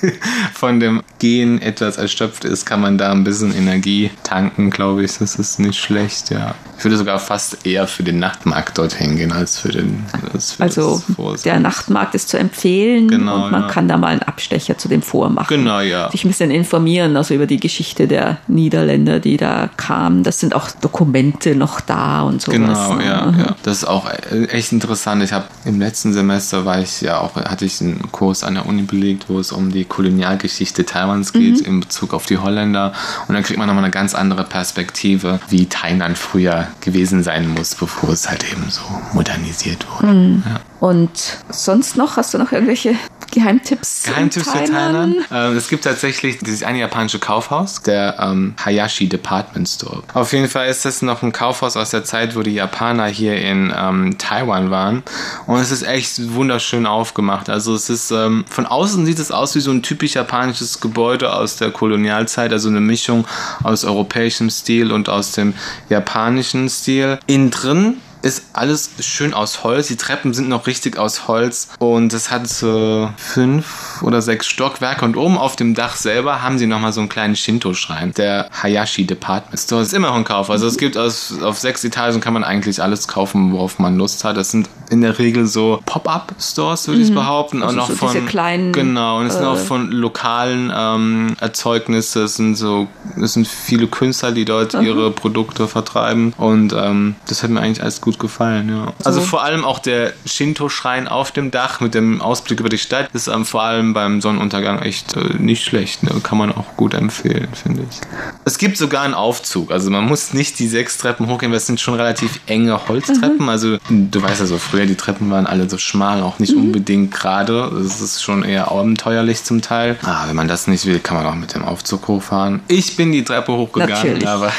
von 0.54 0.80
dem 0.80 1.02
Gehen 1.18 1.60
etwas 1.60 1.98
erschöpft 1.98 2.46
ist, 2.46 2.64
kann 2.64 2.80
man 2.80 2.96
da 2.96 3.12
ein 3.12 3.22
bisschen 3.22 3.54
Energie 3.54 4.10
tanken, 4.22 4.70
glaube 4.70 5.04
ich. 5.04 5.18
Das 5.18 5.36
ist 5.36 5.58
nicht 5.58 5.78
schlecht, 5.78 6.30
ja. 6.30 6.54
Ich 6.80 6.84
würde 6.84 6.96
sogar 6.96 7.18
fast 7.18 7.66
eher 7.66 7.86
für 7.86 8.02
den 8.02 8.18
Nachtmarkt 8.18 8.78
dorthin 8.78 9.18
gehen 9.18 9.32
als 9.32 9.58
für 9.58 9.68
den. 9.68 10.02
Als 10.32 10.52
für 10.52 10.62
also 10.62 11.02
der 11.44 11.60
Nachtmarkt 11.60 12.14
ist 12.14 12.30
zu 12.30 12.38
empfehlen 12.38 13.06
genau, 13.06 13.44
und 13.44 13.50
man 13.50 13.62
ja. 13.64 13.68
kann 13.68 13.86
da 13.86 13.98
mal 13.98 14.06
einen 14.06 14.22
Abstecher 14.22 14.78
zu 14.78 14.88
dem 14.88 15.02
vormachen. 15.02 15.54
Genau, 15.54 15.80
ja. 15.80 16.10
Sich 16.10 16.24
ein 16.24 16.28
bisschen 16.28 16.50
informieren, 16.50 17.18
also 17.18 17.34
über 17.34 17.46
die 17.46 17.60
Geschichte 17.60 18.08
der 18.08 18.38
Niederländer, 18.48 19.20
die 19.20 19.36
da 19.36 19.68
kamen. 19.76 20.22
Das 20.22 20.40
sind 20.40 20.54
auch 20.54 20.70
Dokumente 20.70 21.54
noch 21.54 21.82
da 21.82 22.22
und 22.22 22.40
sowas. 22.40 22.56
Genau, 22.56 22.98
ja, 22.98 23.26
mhm. 23.26 23.38
ja. 23.40 23.56
Das 23.62 23.76
ist 23.76 23.84
auch 23.84 24.08
echt 24.30 24.72
interessant. 24.72 25.22
Ich 25.22 25.34
habe 25.34 25.44
im 25.66 25.80
letzten 25.80 26.14
Semester 26.14 26.64
war 26.64 26.80
ich 26.80 27.02
ja 27.02 27.18
auch, 27.18 27.36
hatte 27.36 27.66
ich 27.66 27.82
einen 27.82 28.10
Kurs 28.10 28.42
an 28.42 28.54
der 28.54 28.64
Uni 28.64 28.84
belegt, 28.84 29.26
wo 29.28 29.38
es 29.38 29.52
um 29.52 29.70
die 29.70 29.84
Kolonialgeschichte 29.84 30.86
Taiwans 30.86 31.34
geht 31.34 31.60
mhm. 31.60 31.66
in 31.66 31.80
Bezug 31.80 32.14
auf 32.14 32.24
die 32.24 32.38
Holländer. 32.38 32.94
Und 33.28 33.34
dann 33.34 33.42
kriegt 33.42 33.58
man 33.58 33.68
nochmal 33.68 33.84
eine 33.84 33.90
ganz 33.90 34.14
andere 34.14 34.44
Perspektive, 34.44 35.40
wie 35.50 35.66
Thailand 35.66 36.16
früher 36.16 36.69
gewesen 36.80 37.22
sein 37.22 37.48
muss, 37.48 37.74
bevor 37.74 38.10
es 38.10 38.28
halt 38.28 38.44
eben 38.50 38.70
so 38.70 38.82
modernisiert 39.12 39.86
wurde. 39.90 40.12
Mhm. 40.12 40.42
Ja. 40.46 40.60
Und 40.80 41.38
sonst 41.50 41.96
noch, 41.96 42.16
hast 42.16 42.34
du 42.34 42.38
noch 42.38 42.52
irgendwelche 42.52 42.94
Geheimtipps? 43.30 44.04
Geheimtipps 44.04 44.50
für 44.50 44.64
Thailand? 44.64 45.16
Ähm, 45.32 45.56
es 45.56 45.68
gibt 45.68 45.84
tatsächlich 45.84 46.38
dieses 46.38 46.62
eine 46.62 46.80
japanische 46.80 47.18
Kaufhaus, 47.18 47.82
der 47.82 48.16
ähm, 48.18 48.54
Hayashi 48.64 49.08
Department 49.08 49.68
Store. 49.68 50.02
Auf 50.14 50.32
jeden 50.32 50.48
Fall 50.48 50.68
ist 50.68 50.84
das 50.84 51.02
noch 51.02 51.22
ein 51.22 51.32
Kaufhaus 51.32 51.76
aus 51.76 51.90
der 51.90 52.04
Zeit, 52.04 52.36
wo 52.36 52.42
die 52.42 52.54
Japaner 52.54 53.06
hier 53.06 53.40
in 53.40 53.72
ähm, 53.76 54.18
Taiwan 54.18 54.70
waren. 54.70 55.02
Und 55.46 55.60
es 55.60 55.70
ist 55.70 55.82
echt 55.82 56.34
wunderschön 56.34 56.86
aufgemacht. 56.86 57.48
Also 57.48 57.74
es 57.74 57.90
ist, 57.90 58.10
ähm, 58.10 58.44
von 58.48 58.66
außen 58.66 59.06
sieht 59.06 59.18
es 59.18 59.30
aus 59.30 59.54
wie 59.54 59.60
so 59.60 59.70
ein 59.70 59.82
typisch 59.82 60.14
japanisches 60.14 60.80
Gebäude 60.80 61.32
aus 61.32 61.56
der 61.56 61.70
Kolonialzeit, 61.70 62.52
also 62.52 62.68
eine 62.68 62.80
Mischung 62.80 63.26
aus 63.62 63.84
europäischem 63.84 64.50
Stil 64.50 64.92
und 64.92 65.08
aus 65.08 65.32
dem 65.32 65.54
japanischen 65.88 66.68
Stil. 66.68 67.18
Innen 67.26 67.50
drin 67.50 67.96
ist 68.22 68.44
alles 68.52 68.90
schön 69.00 69.34
aus 69.34 69.64
Holz. 69.64 69.88
Die 69.88 69.96
Treppen 69.96 70.34
sind 70.34 70.48
noch 70.48 70.66
richtig 70.66 70.98
aus 70.98 71.28
Holz 71.28 71.68
und 71.78 72.12
es 72.12 72.30
hat 72.30 72.48
so 72.48 73.10
fünf 73.16 74.02
oder 74.02 74.22
sechs 74.22 74.46
Stockwerke 74.46 75.04
und 75.04 75.16
oben 75.16 75.38
auf 75.38 75.56
dem 75.56 75.74
Dach 75.74 75.96
selber 75.96 76.42
haben 76.42 76.58
sie 76.58 76.66
nochmal 76.66 76.92
so 76.92 77.00
einen 77.00 77.08
kleinen 77.08 77.36
Shinto-Schrein. 77.36 78.12
Der 78.16 78.48
Hayashi 78.62 79.06
Department 79.06 79.58
Store 79.58 79.82
ist 79.82 79.94
immer 79.94 80.08
noch 80.08 80.16
ein 80.16 80.24
Kauf. 80.24 80.50
Also 80.50 80.66
es 80.66 80.76
gibt 80.76 80.96
aus, 80.96 81.40
auf 81.42 81.58
sechs 81.58 81.84
Etagen 81.84 82.20
kann 82.20 82.34
man 82.34 82.44
eigentlich 82.44 82.82
alles 82.82 83.08
kaufen, 83.08 83.52
worauf 83.52 83.78
man 83.78 83.96
Lust 83.96 84.24
hat. 84.24 84.36
Das 84.36 84.50
sind 84.50 84.68
in 84.90 85.00
der 85.00 85.18
Regel 85.18 85.46
so 85.46 85.80
Pop-up-Stores, 85.86 86.88
würde 86.88 87.00
mhm. 87.00 87.06
ich 87.06 87.14
behaupten. 87.14 87.62
Also 87.62 87.80
und 87.80 87.86
so 87.86 87.94
von 87.94 88.26
kleinen. 88.26 88.72
Genau, 88.72 89.20
und 89.20 89.26
es 89.26 89.34
äh, 89.34 89.38
sind 89.38 89.46
auch 89.46 89.58
von 89.58 89.90
lokalen 89.90 90.72
ähm, 90.74 91.36
Erzeugnissen. 91.40 92.24
Es 92.24 92.36
sind 92.36 92.56
so, 92.56 92.88
es 93.20 93.34
sind 93.34 93.46
viele 93.46 93.86
Künstler, 93.86 94.32
die 94.32 94.44
dort 94.44 94.74
mhm. 94.74 94.82
ihre 94.82 95.10
Produkte 95.10 95.68
vertreiben. 95.68 96.32
Und 96.36 96.72
ähm, 96.72 97.14
das 97.28 97.42
hat 97.42 97.50
mir 97.50 97.60
eigentlich 97.60 97.82
alles 97.82 98.00
gut 98.00 98.09
gut 98.10 98.18
gefallen, 98.18 98.68
ja. 98.68 98.92
Also 99.04 99.20
vor 99.20 99.44
allem 99.44 99.64
auch 99.64 99.78
der 99.78 100.12
Shinto-Schrein 100.26 101.06
auf 101.06 101.30
dem 101.30 101.52
Dach 101.52 101.80
mit 101.80 101.94
dem 101.94 102.20
Ausblick 102.20 102.58
über 102.58 102.68
die 102.68 102.78
Stadt 102.78 103.08
ist 103.12 103.28
ähm, 103.28 103.44
vor 103.44 103.62
allem 103.62 103.94
beim 103.94 104.20
Sonnenuntergang 104.20 104.80
echt 104.80 105.16
äh, 105.16 105.34
nicht 105.38 105.64
schlecht. 105.64 106.02
Ne? 106.02 106.20
Kann 106.22 106.38
man 106.38 106.50
auch 106.50 106.76
gut 106.76 106.94
empfehlen, 106.94 107.48
finde 107.52 107.84
ich. 107.88 108.00
Es 108.44 108.58
gibt 108.58 108.76
sogar 108.78 109.02
einen 109.02 109.14
Aufzug. 109.14 109.70
Also 109.70 109.90
man 109.90 110.04
muss 110.04 110.34
nicht 110.34 110.58
die 110.58 110.66
sechs 110.66 110.98
Treppen 110.98 111.28
hochgehen, 111.28 111.52
weil 111.52 111.58
es 111.58 111.66
sind 111.66 111.80
schon 111.80 111.94
relativ 111.94 112.40
enge 112.46 112.88
Holztreppen. 112.88 113.42
Mhm. 113.42 113.48
Also 113.48 113.78
du 113.88 114.22
weißt 114.22 114.40
ja 114.40 114.46
so, 114.46 114.58
früher 114.58 114.86
die 114.86 114.96
Treppen 114.96 115.30
waren 115.30 115.46
alle 115.46 115.70
so 115.70 115.78
schmal, 115.78 116.22
auch 116.22 116.40
nicht 116.40 116.54
mhm. 116.54 116.62
unbedingt 116.62 117.12
gerade. 117.12 117.70
Es 117.84 118.00
ist 118.00 118.22
schon 118.22 118.42
eher 118.42 118.72
abenteuerlich 118.72 119.44
zum 119.44 119.62
Teil. 119.62 119.96
Ah, 120.02 120.24
wenn 120.26 120.36
man 120.36 120.48
das 120.48 120.66
nicht 120.66 120.86
will, 120.86 120.98
kann 120.98 121.16
man 121.16 121.26
auch 121.26 121.36
mit 121.36 121.54
dem 121.54 121.64
Aufzug 121.64 122.08
hochfahren. 122.08 122.60
Ich 122.66 122.96
bin 122.96 123.12
die 123.12 123.22
Treppe 123.22 123.52
hochgegangen, 123.52 123.94
Natürlich. 123.94 124.28
aber 124.28 124.52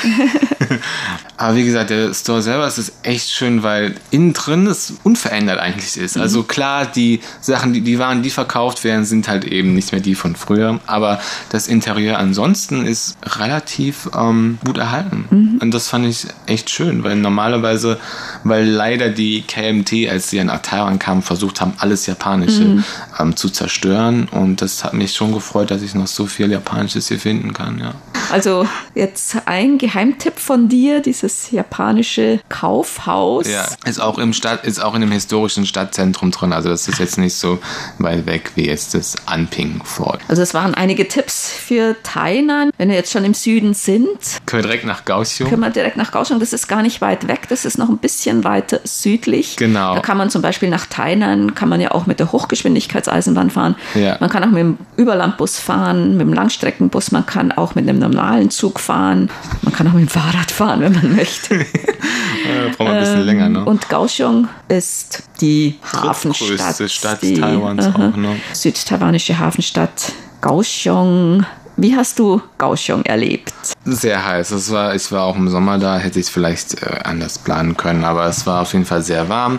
Aber 1.42 1.56
wie 1.56 1.66
gesagt, 1.66 1.90
der 1.90 2.14
Store 2.14 2.44
selber 2.44 2.68
ist 2.68 2.78
es 2.78 2.94
echt 3.02 3.32
schön, 3.32 3.64
weil 3.64 3.96
innen 4.12 4.34
drin 4.34 4.68
es 4.68 4.94
unverändert 5.02 5.58
eigentlich 5.58 5.98
ist. 5.98 6.16
Mhm. 6.16 6.22
Also 6.22 6.44
klar, 6.44 6.86
die 6.86 7.20
Sachen, 7.42 7.74
die, 7.74 7.82
die 7.82 7.98
Waren, 7.98 8.22
die 8.22 8.30
verkauft 8.30 8.84
werden, 8.84 9.06
sind 9.06 9.28
halt 9.28 9.46
eben 9.46 9.74
nicht 9.74 9.92
mehr 9.92 10.02
die 10.02 10.14
von 10.14 10.36
früher. 10.36 10.80
Aber 10.86 11.20
das 11.50 11.68
Interieur 11.68 12.20
ansonsten 12.20 12.86
ist 12.86 13.18
relativ 13.24 14.08
ähm, 14.16 14.60
gut 14.64 14.78
erhalten. 14.78 15.26
Mhm. 15.32 15.60
Und 15.60 15.74
das 15.74 15.88
fand 15.88 16.06
ich 16.06 16.28
echt 16.46 16.70
schön, 16.70 17.04
weil 17.04 17.16
normalerweise, 17.16 17.98
weil 18.44 18.68
leider 18.68 19.10
die 19.10 19.42
KMT, 19.42 20.12
als 20.12 20.30
sie 20.30 20.44
nach 20.44 20.62
Taiwan 20.62 21.00
kamen, 21.00 21.24
versucht 21.24 21.60
haben, 21.60 21.74
alles 21.80 22.06
Japanische 22.06 22.66
mhm. 22.66 22.84
ähm, 23.18 23.36
zu 23.36 23.50
zerstören. 23.50 24.28
Und 24.30 24.62
das 24.62 24.84
hat 24.84 24.94
mich 24.94 25.14
schon 25.14 25.34
gefreut, 25.34 25.72
dass 25.72 25.82
ich 25.82 25.96
noch 25.96 26.06
so 26.06 26.28
viel 26.28 26.52
Japanisches 26.52 27.08
hier 27.08 27.20
finden 27.20 27.52
kann, 27.52 27.80
ja. 27.80 27.96
Also 28.32 28.68
jetzt 28.96 29.36
ein 29.46 29.78
Geheimtipp 29.78 30.40
von 30.40 30.70
dir, 30.70 31.02
dieses 31.02 31.31
japanische 31.52 32.40
Kaufhaus. 32.50 33.48
Ja, 33.48 33.68
ist 33.86 34.00
auch 34.00 34.18
im 34.18 34.34
Stadt, 34.34 34.66
ist 34.66 34.84
auch 34.84 34.96
in 34.96 35.02
dem 35.02 35.12
historischen 35.12 35.66
Stadtzentrum 35.66 36.32
drin. 36.32 36.54
Also 36.54 36.70
das 36.70 36.88
ist 36.88 37.00
jetzt 37.00 37.18
nicht 37.18 37.36
so 37.36 37.60
weit 38.00 38.26
weg 38.26 38.52
wie 38.56 38.68
jetzt 38.68 38.94
das 38.94 39.16
Anping 39.26 39.82
Fort. 39.84 40.22
Also 40.28 40.42
es 40.42 40.54
waren 40.54 40.74
einige 40.74 41.08
Tipps 41.08 41.50
für 41.50 41.96
Tainan. 42.04 42.72
Wenn 42.78 42.90
wir 42.90 42.96
jetzt 42.96 43.12
schon 43.12 43.26
im 43.26 43.34
Süden 43.34 43.74
sind, 43.74 44.08
können 44.46 44.64
wir 44.64 44.70
direkt 44.70 44.86
nach 44.86 45.06
Kaohsiung. 45.06 45.50
Können 45.50 45.62
wir 45.62 45.70
direkt 45.70 45.98
nach 45.98 46.12
Kaohsiung. 46.12 46.40
Das 46.40 46.54
ist 46.54 46.68
gar 46.68 46.82
nicht 46.82 47.02
weit 47.02 47.28
weg. 47.28 47.48
Das 47.50 47.66
ist 47.66 47.78
noch 47.78 47.90
ein 47.90 47.98
bisschen 47.98 48.44
weiter 48.44 48.80
südlich. 48.84 49.56
Genau. 49.58 49.96
Da 49.96 50.02
kann 50.02 50.18
man 50.18 50.30
zum 50.30 50.42
Beispiel 50.42 50.70
nach 50.70 50.86
Tainan, 50.86 51.56
kann 51.56 51.70
man 51.70 51.82
ja 51.82 51.92
auch 51.92 52.06
mit 52.06 52.20
der 52.20 52.32
Hochgeschwindigkeitseisenbahn 52.32 53.50
fahren. 53.50 53.76
Ja. 53.96 54.18
Man 54.20 54.30
kann 54.30 54.44
auch 54.44 54.50
mit 54.50 54.60
dem 54.60 54.78
Überlandbus 54.98 55.60
fahren, 55.60 56.18
mit 56.18 56.28
dem 56.28 56.34
Langstreckenbus. 56.34 57.12
Man 57.12 57.26
kann 57.26 57.52
auch 57.52 57.76
mit 57.76 57.88
einem 57.88 58.00
normalen 58.00 58.22
normalen 58.22 58.50
Zug 58.50 58.80
fahren. 58.80 59.30
Man 59.62 59.74
kann 59.74 59.88
auch 59.88 59.94
mit 59.94 60.02
dem 60.02 60.08
Fahrrad 60.08 60.52
fahren, 60.52 60.82
wenn 60.82 60.94
man 60.94 61.18
möchte. 61.22 61.56
ja, 61.58 62.68
braucht 62.68 62.80
man 62.80 62.88
ein 62.88 63.00
bisschen 63.00 63.20
ähm, 63.20 63.26
länger, 63.26 63.50
ne? 63.50 63.66
Und 63.66 63.88
Kaohsiung 63.88 64.48
ist 64.68 65.24
die 65.40 65.80
Hafenstadt. 65.94 66.92
Stadt 66.92 67.22
die, 67.22 67.36
Taiwans 67.36 67.88
uh 67.88 67.90
-huh, 67.90 68.12
auch, 68.12 68.18
ne? 68.18 68.36
Südtaiwanische 68.54 69.38
Hafenstadt 69.38 70.14
Kaohsiung 70.42 71.46
Wie 71.82 71.96
hast 71.96 72.20
du 72.20 72.40
Kaohsiung 72.60 73.04
erlebt? 73.06 73.52
Sehr 73.86 74.24
heiß. 74.24 74.52
Es 74.52 74.72
war, 74.72 74.94
ich 74.94 75.12
war 75.12 75.24
auch 75.24 75.36
im 75.36 75.50
Sommer 75.50 75.80
da, 75.80 75.98
hätte 75.98 76.20
ich 76.20 76.28
es 76.28 76.32
vielleicht 76.32 76.84
äh, 76.84 77.00
anders 77.04 77.40
planen 77.40 77.76
können, 77.76 78.04
aber 78.04 78.26
es 78.28 78.46
war 78.46 78.62
auf 78.62 78.74
jeden 78.74 78.86
Fall 78.86 79.02
sehr 79.02 79.30
warm. 79.30 79.58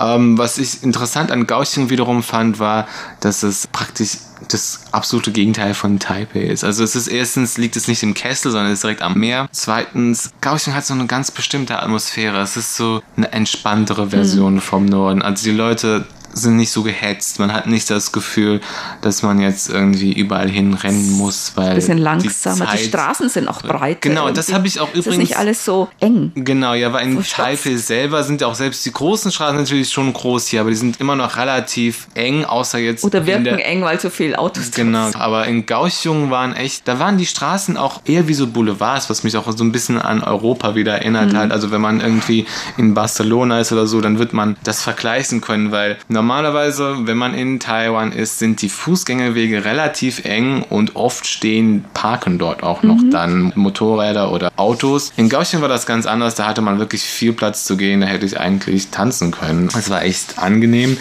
Ähm, 0.00 0.36
was 0.36 0.58
ich 0.58 0.82
interessant 0.82 1.30
an 1.30 1.46
Kaohsiung 1.46 1.88
wiederum 1.88 2.24
fand, 2.24 2.58
war, 2.58 2.88
dass 3.20 3.44
es 3.44 3.68
praktisch 3.68 4.18
das 4.48 4.80
absolute 4.90 5.30
Gegenteil 5.30 5.74
von 5.74 6.00
Taipei 6.00 6.40
ist. 6.40 6.64
Also 6.64 6.82
es 6.82 6.96
ist 6.96 7.06
erstens 7.06 7.56
liegt 7.56 7.76
es 7.76 7.86
nicht 7.86 8.02
im 8.02 8.14
Kessel, 8.14 8.50
sondern 8.50 8.72
es 8.72 8.78
ist 8.78 8.82
direkt 8.82 9.02
am 9.02 9.14
Meer. 9.14 9.48
Zweitens, 9.52 10.32
Kaohsiung 10.40 10.74
hat 10.74 10.84
so 10.84 10.94
eine 10.94 11.06
ganz 11.06 11.30
bestimmte 11.30 11.80
Atmosphäre. 11.80 12.40
Es 12.40 12.56
ist 12.56 12.74
so 12.74 13.00
eine 13.16 13.30
entspanntere 13.32 14.10
Version 14.10 14.54
mhm. 14.54 14.60
vom 14.60 14.86
Norden. 14.86 15.22
Also 15.22 15.44
die 15.44 15.56
Leute 15.56 16.04
sind 16.32 16.56
nicht 16.56 16.70
so 16.70 16.82
gehetzt. 16.82 17.38
Man 17.38 17.52
hat 17.52 17.66
nicht 17.66 17.90
das 17.90 18.12
Gefühl, 18.12 18.60
dass 19.00 19.22
man 19.22 19.40
jetzt 19.40 19.68
irgendwie 19.68 20.12
überall 20.12 20.48
hinrennen 20.48 21.12
muss, 21.12 21.52
weil. 21.54 21.74
Bisschen 21.74 21.98
langsamer. 21.98 22.66
Die, 22.66 22.78
die 22.78 22.84
Straßen 22.84 23.28
sind 23.28 23.48
auch 23.48 23.62
breit. 23.62 24.02
Genau, 24.02 24.22
irgendwie. 24.22 24.34
das 24.34 24.52
habe 24.52 24.66
ich 24.66 24.80
auch 24.80 24.88
übrigens. 24.88 25.04
Das 25.06 25.14
ist 25.14 25.20
nicht 25.20 25.36
alles 25.36 25.64
so 25.64 25.88
eng. 26.00 26.32
Genau, 26.34 26.74
ja, 26.74 26.92
weil 26.92 27.06
in 27.06 27.22
Taipei 27.22 27.76
selber 27.76 28.22
sind 28.22 28.40
ja 28.40 28.46
auch 28.46 28.54
selbst 28.54 28.84
die 28.84 28.92
großen 28.92 29.32
Straßen 29.32 29.56
natürlich 29.56 29.90
schon 29.90 30.12
groß 30.12 30.48
hier, 30.48 30.60
aber 30.60 30.70
die 30.70 30.76
sind 30.76 31.00
immer 31.00 31.16
noch 31.16 31.36
relativ 31.36 32.08
eng, 32.14 32.44
außer 32.44 32.78
jetzt. 32.78 33.04
Oder 33.04 33.26
wirken 33.26 33.44
der, 33.44 33.66
eng, 33.66 33.82
weil 33.82 33.98
so 34.00 34.10
viele 34.10 34.38
Autos 34.38 34.70
Genau, 34.70 35.04
sind. 35.04 35.16
aber 35.20 35.46
in 35.46 35.66
Kaohsiung 35.66 36.30
waren 36.30 36.54
echt, 36.54 36.86
da 36.86 36.98
waren 36.98 37.18
die 37.18 37.26
Straßen 37.26 37.76
auch 37.76 38.00
eher 38.04 38.28
wie 38.28 38.34
so 38.34 38.46
Boulevards, 38.46 39.10
was 39.10 39.24
mich 39.24 39.36
auch 39.36 39.50
so 39.56 39.64
ein 39.64 39.72
bisschen 39.72 39.98
an 39.98 40.22
Europa 40.22 40.74
wieder 40.74 40.94
erinnert 40.94 41.32
mhm. 41.32 41.36
hat. 41.36 41.52
Also 41.52 41.70
wenn 41.70 41.80
man 41.80 42.00
irgendwie 42.00 42.46
in 42.76 42.94
Barcelona 42.94 43.60
ist 43.60 43.72
oder 43.72 43.86
so, 43.86 44.00
dann 44.00 44.18
wird 44.18 44.32
man 44.32 44.56
das 44.64 44.82
vergleichen 44.82 45.40
können, 45.40 45.72
weil 45.72 45.98
Normalerweise, 46.20 47.06
wenn 47.06 47.16
man 47.16 47.32
in 47.32 47.60
Taiwan 47.60 48.12
ist, 48.12 48.38
sind 48.38 48.60
die 48.60 48.68
Fußgängerwege 48.68 49.64
relativ 49.64 50.26
eng 50.26 50.62
und 50.68 50.94
oft 50.94 51.26
stehen, 51.26 51.86
parken 51.94 52.38
dort 52.38 52.62
auch 52.62 52.82
noch 52.82 52.98
mhm. 52.98 53.10
dann 53.10 53.52
Motorräder 53.54 54.30
oder 54.30 54.52
Autos. 54.56 55.14
In 55.16 55.30
Kaohsiung 55.30 55.62
war 55.62 55.70
das 55.70 55.86
ganz 55.86 56.04
anders, 56.04 56.34
da 56.34 56.46
hatte 56.46 56.60
man 56.60 56.78
wirklich 56.78 57.04
viel 57.04 57.32
Platz 57.32 57.64
zu 57.64 57.78
gehen, 57.78 58.02
da 58.02 58.06
hätte 58.06 58.26
ich 58.26 58.38
eigentlich 58.38 58.88
tanzen 58.88 59.30
können. 59.30 59.68
Es 59.74 59.88
war 59.88 60.02
echt 60.02 60.38
angenehm. 60.38 60.98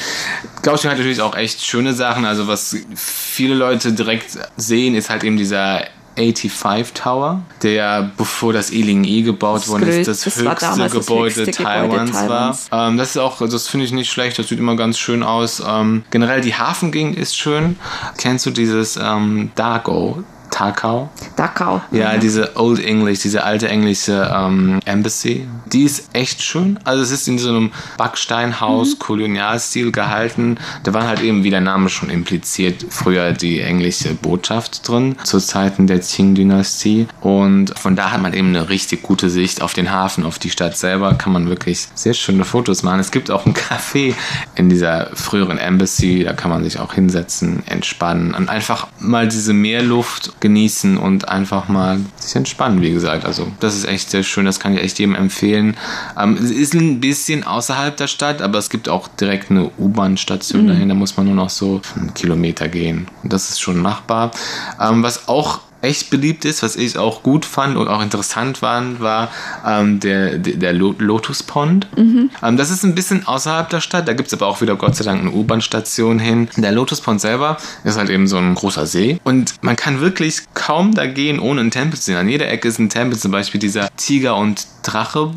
Kaohsiung 0.62 0.92
hat 0.92 1.00
natürlich 1.00 1.20
auch 1.20 1.36
echt 1.36 1.66
schöne 1.66 1.94
Sachen, 1.94 2.24
also 2.24 2.48
was 2.48 2.78
viele 2.96 3.56
Leute 3.56 3.92
direkt 3.92 4.38
sehen, 4.56 4.96
ist 4.96 5.10
halt 5.10 5.26
eben 5.26 5.36
dieser 5.36 5.82
85 6.16 6.94
Tower, 6.94 7.42
der 7.64 8.12
bevor 8.18 8.54
das 8.54 8.72
Eling 8.72 9.04
E 9.04 9.22
gebaut 9.22 9.68
worden 9.68 9.88
ist, 9.88 10.08
das, 10.08 10.24
das 10.24 10.36
höchste 10.38 10.90
Gebäude 10.90 11.46
das 11.46 11.56
Taiwans, 11.56 12.12
Gebäude 12.12 12.12
Taiwans 12.12 12.70
war. 12.70 12.90
Ähm, 12.90 12.98
das 12.98 13.12
ist 13.12 13.18
auch, 13.18 13.40
das 13.40 13.68
finde 13.68 13.86
ich 13.86 13.92
nicht 13.92 14.12
schlecht, 14.12 14.38
das 14.40 14.50
sieht 14.50 14.60
immer 14.60 14.76
ganz 14.76 14.98
schön 14.98 15.24
aus. 15.24 15.64
Ähm, 15.66 16.04
generell 16.12 16.42
die 16.42 16.56
Hafengegend 16.56 17.18
ist 17.18 17.38
schön. 17.38 17.78
Kennst 18.18 18.46
du 18.46 18.52
dieses 18.52 18.98
ähm, 18.98 19.52
Dago? 19.56 20.24
Takao. 20.50 21.10
Takao. 21.36 21.82
Ja, 21.92 22.14
mhm. 22.14 22.20
diese 22.20 22.58
Old 22.58 22.84
English, 22.84 23.20
diese 23.22 23.44
alte 23.44 23.68
englische 23.70 24.32
ähm, 24.34 24.80
Embassy. 24.86 25.48
Die 25.68 25.84
ist 25.84 26.10
echt 26.14 26.42
schön. 26.42 26.80
Also 26.84 27.04
es 27.04 27.12
ist 27.12 27.28
in 27.28 27.40
so 27.40 27.50
einem 27.50 27.72
Backsteinhaus, 27.98 28.96
mhm. 28.96 29.00
Kolonialstil 29.00 29.92
gehalten. 29.92 30.58
Da 30.84 30.94
war 30.94 31.08
halt 31.08 31.22
eben, 31.22 31.44
wie 31.44 31.50
der 31.50 31.62
Name 31.62 31.90
schon 31.90 32.10
impliziert, 32.10 32.86
früher 32.90 33.32
die 33.32 33.62
englische 33.62 34.14
Botschaft 34.14 34.88
drin, 34.88 35.16
zu 35.24 35.40
Zeiten 35.40 35.88
der 35.88 36.02
Qing-Dynastie. 36.02 37.08
Und 37.22 37.78
von 37.78 37.96
da 37.96 38.12
hat 38.12 38.22
man 38.22 38.34
eben 38.34 38.50
eine 38.50 38.70
richtig 38.70 39.04
gute 39.04 39.30
Sicht 39.30 39.62
auf 39.62 39.74
den 39.74 39.92
Hafen, 39.92 40.26
auf 40.26 40.40
die 40.40 40.50
Stadt 40.50 40.78
selber. 40.78 41.14
Kann 41.14 41.34
man 41.34 41.50
wirklich 41.50 41.88
sehr 41.96 42.14
schöne 42.14 42.46
Fotos 42.46 42.84
machen. 42.84 43.00
Es 43.00 43.12
gibt 43.12 43.32
auch 43.32 43.46
ein 43.46 43.54
Café 43.70 44.14
in 44.56 44.70
dieser 44.70 45.12
früheren 45.14 45.58
Embassy. 45.58 46.24
Da 46.24 46.34
kann 46.34 46.50
man 46.50 46.64
sich 46.64 46.80
auch 46.80 46.94
hinsetzen, 46.94 47.64
entspannen 47.68 48.34
und 48.34 48.50
einfach 48.50 48.88
mal 49.00 49.28
diese 49.28 49.54
Meerluft 49.54 50.39
genießen 50.40 50.98
und 50.98 51.30
einfach 51.30 51.68
mal 51.68 52.00
sich 52.18 52.36
entspannen, 52.36 52.82
wie 52.82 52.92
gesagt. 52.92 53.26
Also 53.26 53.48
das 53.60 53.76
ist 53.76 53.86
echt 53.86 54.10
sehr 54.10 54.24
schön, 54.24 54.46
das 54.46 54.60
kann 54.60 54.74
ich 54.74 54.82
echt 54.82 55.00
jedem 55.00 55.16
empfehlen. 55.16 55.78
Ähm, 56.18 56.38
es 56.42 56.52
ist 56.52 56.74
ein 56.74 57.00
bisschen 57.00 57.44
außerhalb 57.44 57.96
der 57.98 58.08
Stadt, 58.08 58.42
aber 58.42 58.58
es 58.58 58.70
gibt 58.70 58.90
auch 58.90 59.08
direkt 59.08 59.52
eine 59.52 59.70
U-Bahn-Station 59.78 60.64
mhm. 60.64 60.68
dahin, 60.68 60.90
da 60.90 60.96
muss 60.96 61.18
man 61.18 61.26
nur 61.26 61.36
noch 61.36 61.50
so 61.50 61.82
einen 61.96 62.14
Kilometer 62.14 62.68
gehen. 62.68 63.08
Das 63.24 63.50
ist 63.50 63.60
schon 63.60 63.80
machbar. 63.80 64.32
Ähm, 64.80 65.04
was 65.04 65.28
auch 65.28 65.62
echt 65.82 66.10
beliebt 66.10 66.46
ist, 66.46 66.64
was 66.64 66.76
ich 66.76 66.98
auch 66.98 67.24
gut 67.24 67.46
fand 67.46 67.78
und 67.78 67.88
auch 67.88 68.02
interessant 68.02 68.60
fand, 68.60 69.00
war 69.00 69.30
ähm, 69.66 70.00
der, 70.00 70.38
der 70.38 70.74
Lotus 70.74 71.44
Pond. 71.44 71.88
Mhm. 71.98 72.30
Ähm, 72.44 72.58
das 72.58 72.70
ist 72.70 72.84
ein 72.84 72.96
bisschen 72.96 73.26
außerhalb 73.26 73.70
der 73.70 73.82
Stadt, 73.82 74.08
da 74.08 74.14
gibt 74.14 74.28
es 74.28 74.34
aber 74.34 74.48
auch 74.48 74.62
wieder 74.62 74.76
Gott 74.76 74.96
sei 74.96 75.06
Dank 75.06 75.22
eine 75.22 75.32
U-Bahn-Station 75.32 76.20
hin. 76.20 76.50
Der 76.58 76.72
Lotus 76.72 77.02
Pond 77.02 77.22
selber 77.22 77.58
ist 77.84 77.98
halt 77.98 78.10
eben 78.10 78.28
so 78.28 78.38
ein 78.38 78.56
großer 78.56 78.86
See 78.86 79.20
und 79.24 79.56
man 79.62 79.76
kann 79.76 80.02
wirklich 80.02 80.42
kaum 80.54 80.94
da 80.94 81.06
gehen, 81.06 81.40
ohne 81.40 81.62
einen 81.62 81.72
Tempel 81.72 81.98
zu 81.98 82.06
sehen. 82.06 82.18
An 82.18 82.30
jeder 82.30 82.50
Ecke 82.50 82.68
ist 82.68 82.80
ein 82.80 82.90
Tempel, 82.90 83.18
zum 83.18 83.32
Beispiel 83.32 83.60
dieser 83.60 83.90
Tiger 83.96 84.36
und 84.36 84.68
Drache, 84.84 85.32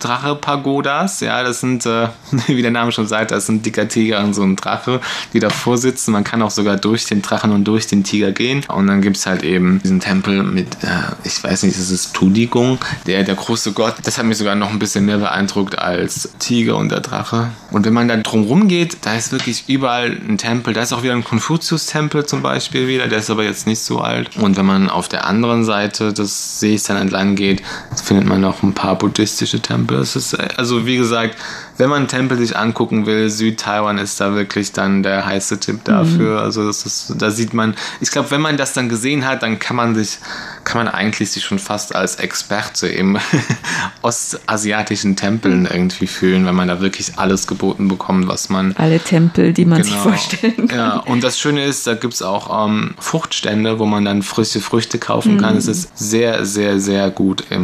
Drache 0.00 0.34
Pagodas. 0.36 1.20
Ja, 1.20 1.42
das 1.42 1.60
sind, 1.60 1.84
äh, 1.84 2.08
wie 2.46 2.62
der 2.62 2.70
Name 2.70 2.92
schon 2.92 3.06
sagt, 3.06 3.32
das 3.32 3.46
sind 3.46 3.66
dicker 3.66 3.88
Tiger 3.88 4.22
und 4.22 4.34
so 4.34 4.42
ein 4.42 4.56
Drache, 4.56 5.00
die 5.32 5.40
davor 5.40 5.78
sitzen. 5.78 6.12
Man 6.12 6.24
kann 6.24 6.42
auch 6.42 6.50
sogar 6.50 6.76
durch 6.76 7.06
den 7.06 7.22
Drachen 7.22 7.52
und 7.52 7.64
durch 7.64 7.86
den 7.86 8.04
Tiger 8.04 8.32
gehen. 8.32 8.64
Und 8.68 8.86
dann 8.86 9.02
gibt 9.02 9.16
es 9.16 9.26
halt 9.26 9.42
eben 9.42 9.80
diesen 9.84 10.00
Tempel 10.00 10.42
mit, 10.42 10.82
äh, 10.82 11.12
ich 11.24 11.44
weiß 11.44 11.62
nicht, 11.62 11.78
das 11.78 11.90
ist 11.90 12.14
Tudigung, 12.14 12.78
der, 13.06 13.22
der 13.22 13.34
große 13.34 13.72
Gott. 13.72 13.94
Das 14.02 14.16
hat 14.16 14.24
mich 14.24 14.38
sogar 14.38 14.54
noch 14.54 14.70
ein 14.70 14.78
bisschen 14.78 15.04
mehr 15.04 15.18
beeindruckt 15.18 15.78
als 15.78 16.30
Tiger 16.38 16.76
und 16.76 16.90
der 16.90 17.00
Drache. 17.00 17.50
Und 17.70 17.84
wenn 17.84 17.92
man 17.92 18.08
dann 18.08 18.22
drumherum 18.22 18.66
geht, 18.66 18.98
da 19.02 19.14
ist 19.14 19.30
wirklich 19.30 19.68
überall 19.68 20.10
ein 20.10 20.38
Tempel. 20.38 20.72
Da 20.72 20.82
ist 20.82 20.94
auch 20.94 21.02
wieder 21.02 21.12
ein 21.12 21.22
Konfuzius-Tempel 21.22 22.24
zum 22.24 22.40
Beispiel 22.40 22.88
wieder, 22.88 23.08
der 23.08 23.18
ist 23.18 23.28
aber 23.28 23.44
jetzt 23.44 23.66
nicht 23.66 23.80
so 23.80 24.00
alt. 24.00 24.36
Und 24.38 24.56
wenn 24.56 24.66
man 24.66 24.88
auf 24.88 25.08
der 25.08 25.26
anderen 25.26 25.64
Seite 25.64 26.14
des 26.14 26.60
Sees 26.60 26.84
dann 26.84 26.96
entlang 26.96 27.36
geht, 27.36 27.62
findet 28.02 28.26
man 28.26 28.40
noch 28.40 28.62
ein 28.62 28.72
paar 28.72 28.96
buddhistische 28.96 29.60
Tempel. 29.60 29.98
Es 29.98 30.16
ist, 30.16 30.34
also 30.58 30.86
wie 30.86 30.96
gesagt, 30.96 31.36
wenn 31.76 31.90
man 31.90 32.08
Tempel 32.08 32.38
sich 32.38 32.56
angucken 32.56 33.06
will, 33.06 33.30
Südtaiwan 33.30 33.98
ist 33.98 34.20
da 34.20 34.34
wirklich 34.34 34.72
dann 34.72 35.02
der 35.02 35.26
heiße 35.26 35.58
Tipp 35.60 35.84
dafür. 35.84 36.38
Mhm. 36.38 36.44
Also 36.44 36.66
das 36.66 36.86
ist, 36.86 37.14
da 37.18 37.30
sieht 37.30 37.54
man, 37.54 37.74
ich 38.00 38.10
glaube, 38.10 38.30
wenn 38.30 38.40
man 38.40 38.56
das 38.56 38.72
dann 38.72 38.88
gesehen 38.88 39.26
hat, 39.26 39.42
dann 39.42 39.58
kann 39.58 39.76
man 39.76 39.94
sich, 39.94 40.18
kann 40.64 40.84
man 40.84 40.92
eigentlich 40.92 41.30
sich 41.30 41.44
schon 41.44 41.58
fast 41.58 41.94
als 41.94 42.16
Experte 42.16 42.86
im 42.86 43.18
ostasiatischen 44.02 45.16
Tempeln 45.16 45.66
irgendwie 45.66 46.06
fühlen, 46.06 46.46
wenn 46.46 46.54
man 46.54 46.68
da 46.68 46.80
wirklich 46.80 47.18
alles 47.18 47.46
geboten 47.46 47.88
bekommt, 47.88 48.28
was 48.28 48.48
man. 48.48 48.74
Alle 48.76 49.00
Tempel, 49.00 49.52
die 49.52 49.64
man 49.64 49.82
genau, 49.82 49.92
sich 49.92 50.00
vorstellen 50.00 50.68
kann. 50.68 50.78
Ja, 50.78 50.96
und 50.98 51.24
das 51.24 51.38
Schöne 51.38 51.64
ist, 51.64 51.86
da 51.86 51.94
gibt 51.94 52.14
es 52.14 52.22
auch 52.22 52.66
ähm, 52.66 52.94
Fruchtstände, 52.98 53.78
wo 53.78 53.86
man 53.86 54.04
dann 54.04 54.22
frische 54.22 54.60
Früchte 54.60 54.98
kaufen 54.98 55.34
mhm. 55.34 55.40
kann. 55.40 55.56
Es 55.56 55.66
ist 55.66 55.96
sehr, 55.98 56.44
sehr, 56.44 56.78
sehr 56.78 57.10
gut, 57.10 57.50
äh, 57.50 57.58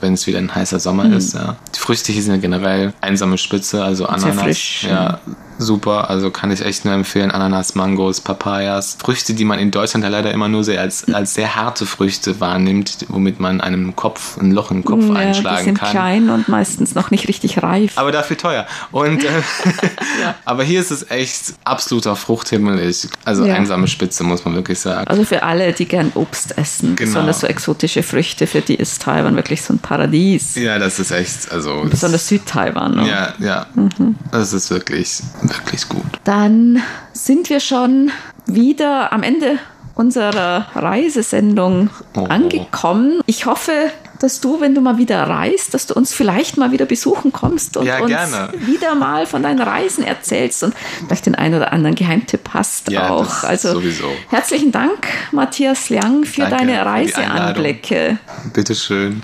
wenn 0.00 0.14
es 0.14 0.26
wieder 0.26 0.38
ein 0.38 0.54
heißer 0.54 0.80
Sommer 0.80 1.04
mhm. 1.04 1.14
ist. 1.14 1.34
Ja. 1.34 1.56
Die 1.74 1.78
Früchte 1.78 2.12
hier 2.12 2.22
sind 2.22 2.34
ja 2.34 2.40
generell 2.40 2.94
einsame 3.00 3.38
Spitze, 3.50 3.82
also 3.82 4.06
Ananas. 4.06 4.42
Frisch, 4.44 4.84
ja, 4.84 5.18
super. 5.60 6.10
Also 6.10 6.30
kann 6.30 6.50
ich 6.50 6.64
echt 6.64 6.84
nur 6.84 6.94
empfehlen. 6.94 7.30
Ananas, 7.30 7.74
Mangos, 7.74 8.20
Papayas. 8.20 8.96
Früchte, 9.00 9.34
die 9.34 9.44
man 9.44 9.58
in 9.58 9.70
Deutschland 9.70 10.02
ja 10.04 10.10
leider 10.10 10.32
immer 10.32 10.48
nur 10.48 10.64
sehr 10.64 10.80
als, 10.80 11.12
als 11.12 11.34
sehr 11.34 11.54
harte 11.54 11.86
Früchte 11.86 12.40
wahrnimmt, 12.40 13.06
womit 13.08 13.38
man 13.38 13.60
einem 13.60 13.94
Kopf, 13.94 14.38
ein 14.38 14.50
Loch 14.50 14.70
im 14.70 14.84
Kopf 14.84 15.04
ja, 15.08 15.14
einschlagen 15.14 15.58
die 15.58 15.64
sind 15.64 15.78
kann. 15.78 15.90
klein 15.90 16.30
und 16.30 16.48
meistens 16.48 16.94
noch 16.94 17.10
nicht 17.10 17.28
richtig 17.28 17.62
reif. 17.62 17.96
Aber 17.96 18.12
dafür 18.12 18.36
teuer. 18.36 18.66
Und, 18.90 19.22
äh, 19.22 19.28
ja. 20.22 20.34
aber 20.44 20.64
hier 20.64 20.80
ist 20.80 20.90
es 20.90 21.10
echt 21.10 21.54
absoluter 21.64 22.16
Fruchthimmel. 22.16 22.80
Ich, 22.80 23.08
also 23.24 23.44
ja. 23.44 23.54
einsame 23.54 23.86
Spitze, 23.86 24.24
muss 24.24 24.44
man 24.44 24.54
wirklich 24.54 24.78
sagen. 24.78 25.06
Also 25.08 25.24
für 25.24 25.42
alle, 25.42 25.72
die 25.72 25.86
gern 25.86 26.12
Obst 26.14 26.56
essen, 26.56 26.96
genau. 26.96 27.08
besonders 27.08 27.40
so 27.40 27.46
exotische 27.46 28.02
Früchte, 28.02 28.46
für 28.46 28.60
die 28.60 28.74
ist 28.74 29.02
Taiwan 29.02 29.36
wirklich 29.36 29.62
so 29.62 29.74
ein 29.74 29.78
Paradies. 29.78 30.54
Ja, 30.54 30.78
das 30.78 30.98
ist 30.98 31.10
echt, 31.10 31.52
also. 31.52 31.86
Besonders 31.88 32.26
Südtaiwan. 32.28 32.96
Ne? 32.96 33.08
Ja, 33.08 33.34
ja. 33.38 33.66
Mhm. 33.74 34.16
Das 34.32 34.52
ist 34.52 34.70
wirklich, 34.70 35.22
wirklich 35.50 35.88
gut. 35.88 36.04
Dann 36.24 36.82
sind 37.12 37.50
wir 37.50 37.60
schon 37.60 38.10
wieder 38.46 39.12
am 39.12 39.22
Ende 39.22 39.58
unserer 39.94 40.66
Reisesendung 40.74 41.90
oh. 42.16 42.24
angekommen. 42.24 43.20
Ich 43.26 43.44
hoffe, 43.44 43.90
dass 44.20 44.40
du, 44.40 44.60
wenn 44.60 44.74
du 44.74 44.80
mal 44.80 44.98
wieder 44.98 45.22
reist, 45.24 45.74
dass 45.74 45.86
du 45.86 45.94
uns 45.94 46.14
vielleicht 46.14 46.56
mal 46.56 46.72
wieder 46.72 46.86
besuchen 46.86 47.32
kommst 47.32 47.76
und 47.76 47.86
ja, 47.86 47.98
uns 47.98 48.08
gerne. 48.08 48.50
wieder 48.66 48.94
mal 48.94 49.26
von 49.26 49.42
deinen 49.42 49.60
Reisen 49.60 50.04
erzählst 50.04 50.62
und 50.62 50.74
vielleicht 51.06 51.26
den 51.26 51.34
einen 51.34 51.54
oder 51.54 51.72
anderen 51.72 51.96
Geheimtipp 51.96 52.50
hast 52.52 52.90
ja, 52.90 53.10
auch. 53.10 53.44
Also 53.44 53.72
sowieso. 53.74 54.10
herzlichen 54.28 54.72
Dank, 54.72 55.06
Matthias 55.32 55.88
Liang, 55.88 56.24
für 56.24 56.42
Danke 56.42 56.56
deine 56.56 56.86
Reiseanblicke. 56.86 58.18
Bitteschön. 58.52 59.22